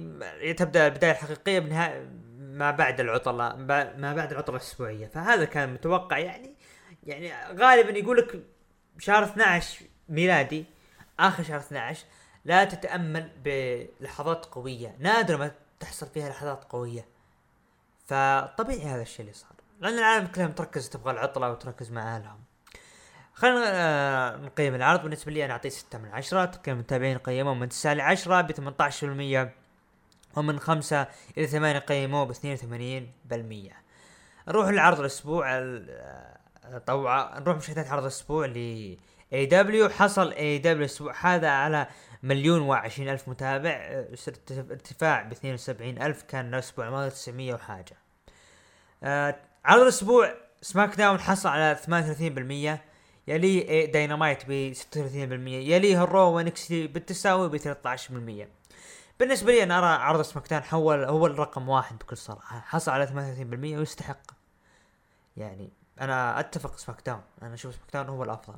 تبدأ 0.56 0.86
البداية 0.86 1.12
الحقيقية 1.12 1.58
بنهاية 1.58 2.10
ما 2.38 2.70
بعد 2.70 3.00
العطلة 3.00 3.56
ما 3.96 4.14
بعد 4.14 4.32
العطلة 4.32 4.56
الأسبوعية. 4.56 5.06
فهذا 5.06 5.44
كان 5.44 5.74
متوقع 5.74 6.18
يعني 6.18 6.54
يعني 7.06 7.32
غالبا 7.58 7.98
يقول 7.98 8.16
لك 8.16 8.42
شهر 8.98 9.24
12 9.24 9.84
ميلادي 10.08 10.64
آخر 11.20 11.42
شهر 11.42 11.58
12 11.58 12.04
لا 12.44 12.64
تتأمل 12.64 13.30
بلحظات 13.44 14.44
قوية 14.46 14.96
نادر 14.98 15.36
ما 15.36 15.50
تحصل 15.80 16.06
فيها 16.06 16.28
لحظات 16.28 16.64
قوية. 16.64 17.04
فطبيعي 18.06 18.82
هذا 18.82 19.02
الشيء 19.02 19.20
اللي 19.20 19.32
صار 19.32 19.52
لأن 19.80 19.98
العالم 19.98 20.26
كلها 20.26 20.46
تركز 20.46 20.88
تبغى 20.88 21.12
العطلة 21.12 21.50
وتركز 21.50 21.90
مع 21.90 22.16
أهلهم. 22.16 22.40
خلينا 23.34 23.64
آه، 23.66 24.36
نقيم 24.36 24.74
العرض 24.74 25.02
بالنسبة 25.02 25.32
لي 25.32 25.44
أنا 25.44 25.52
أعطيه 25.52 25.68
6 25.68 25.98
من 25.98 26.08
10 26.12 26.44
تقييم 26.44 26.76
المتابعين 26.76 27.18
قيموه 27.18 27.54
من 27.54 27.68
9 27.68 27.94
ل 27.94 28.00
10 28.00 28.40
ب 28.40 28.52
18% 28.52 29.52
ومن 30.36 30.58
5 30.58 31.06
إلى 31.38 31.46
8 31.46 31.78
قيموه 31.78 32.24
ب 32.24 32.32
82% 32.32 33.72
نروح 34.48 34.68
لعرض 34.68 35.00
الأسبوع 35.00 35.46
طبعا 36.86 37.40
نروح 37.40 37.56
مشاهدات 37.56 37.88
عرض 37.90 38.02
الأسبوع 38.02 38.46
ل 38.46 38.56
اي 39.32 39.46
دبليو 39.46 39.88
حصل 39.88 40.32
اي 40.32 40.58
دبليو 40.58 40.78
الأسبوع 40.78 41.14
هذا 41.20 41.48
على 41.50 41.86
مليون 42.22 42.60
وعشرين 42.60 43.08
ألف 43.08 43.28
متابع. 43.28 43.70
ارتف- 44.28 44.70
ارتفاع 44.70 45.22
ب 45.22 45.32
72 45.32 46.02
ألف. 46.02 46.22
كان 46.22 46.54
الأسبوع 46.54 46.86
الماضي 46.86 47.10
900 47.10 47.54
وحاجة. 47.54 47.96
آه 49.02 49.36
عرض 49.64 49.82
الأسبوع 49.82 50.34
سماك 50.62 50.94
داون 50.96 51.20
حصل 51.20 51.48
على 51.48 51.76
38% 51.76 52.78
يليه 53.28 53.92
داينامايت 53.92 54.42
ب 54.48 54.72
36% 54.74 54.82
يليه 55.72 56.04
الرو 56.04 56.36
و 56.36 56.49
NXT 56.49 56.86
بالتساوي 56.86 57.48
ب 57.48 57.56
13% 57.56 58.48
بالنسبة 59.20 59.52
لي 59.52 59.62
أنا 59.62 59.78
أرى 59.78 59.86
عرض 59.86 60.22
سماك 60.22 60.50
داون 60.50 60.62
حول 60.62 61.04
هو 61.04 61.26
الرقم 61.26 61.68
واحد 61.68 61.98
بكل 61.98 62.16
صراحة. 62.16 62.60
حصل 62.60 62.92
على 62.92 63.06
38% 63.06 63.78
ويستحق. 63.78 64.20
يعني 65.36 65.70
أنا 66.00 66.40
أتفق 66.40 66.78
سماك 66.78 67.06
داون 67.06 67.20
أنا 67.42 67.54
أشوف 67.54 67.74
سماك 67.74 67.92
داون 67.92 68.08
هو 68.08 68.24
الأفضل. 68.24 68.56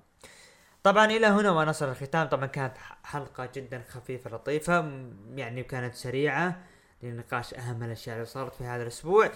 طبعا 0.83 1.07
إلى 1.07 1.27
هنا 1.27 1.51
ونصل 1.51 1.89
الختام. 1.89 2.29
طبعا 2.29 2.47
كانت 2.47 2.75
حلقة 3.05 3.49
جدا 3.55 3.83
خفيفة 3.89 4.31
لطيفة 4.31 4.93
يعني 5.35 5.63
كانت 5.63 5.95
سريعة 5.95 6.61
لنقاش 7.03 7.55
أهم 7.55 7.83
الأشياء 7.83 8.17
اللي 8.17 8.27
صارت 8.27 8.55
في 8.55 8.65
هذا 8.65 8.83
الأسبوع. 8.83 9.31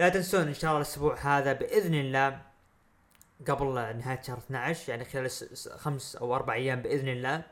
لا 0.00 0.08
تنسون 0.08 0.40
إن 0.40 0.54
شاء 0.54 0.70
الله 0.70 0.82
الأسبوع 0.82 1.18
هذا 1.18 1.52
بإذن 1.52 1.94
الله 1.94 2.40
قبل 3.48 3.74
نهاية 3.74 4.22
شهر 4.22 4.38
12 4.38 4.90
يعني 4.90 5.04
خلال 5.04 5.30
خمس 5.76 6.16
أو 6.16 6.36
أربع 6.36 6.54
أيام 6.54 6.82
بإذن 6.82 7.08
الله 7.08 7.42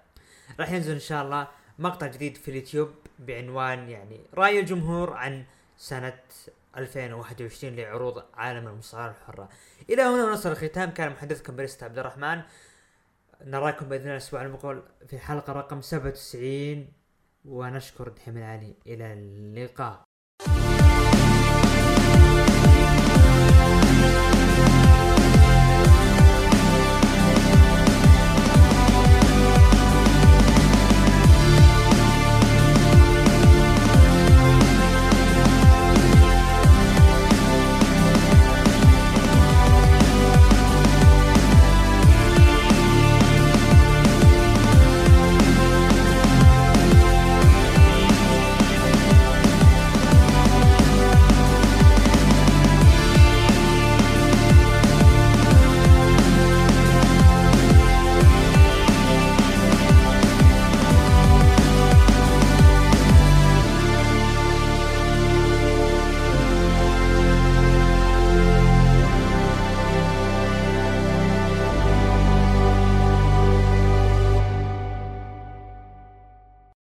راح 0.61 0.71
ينزل 0.73 0.93
إن 0.93 1.01
شاء 1.01 1.25
الله 1.25 1.49
مقطع 1.79 2.07
جديد 2.07 2.37
في 2.37 2.51
اليوتيوب 2.51 2.95
بعنوان 3.19 3.89
يعني 3.91 4.21
رأي 4.35 4.61
الجمهور 4.61 5.13
عن 5.13 5.45
سنة 5.79 6.21
2021 6.77 7.77
لعروض 7.77 8.25
عالم 8.35 8.69
المصارعة 8.69 9.11
الحرة. 9.11 9.49
إلى 9.91 10.03
هنا 10.03 10.25
ونصل 10.25 10.51
الختام 10.51 10.91
كان 10.91 11.13
محدثكم 11.13 11.57
بريست 11.57 11.83
عبد 11.83 11.99
الرحمن. 11.99 12.43
نراكم 13.45 13.89
بإذن 13.89 14.03
الله 14.03 14.13
الأسبوع 14.13 14.43
المقبل 14.43 14.83
في 15.07 15.19
حلقة 15.19 15.53
رقم 15.53 15.81
97 15.81 16.93
ونشكر 17.45 18.09
دحيم 18.09 18.37
العلي 18.37 18.75
إلى 18.87 19.13
اللقاء. 19.13 20.05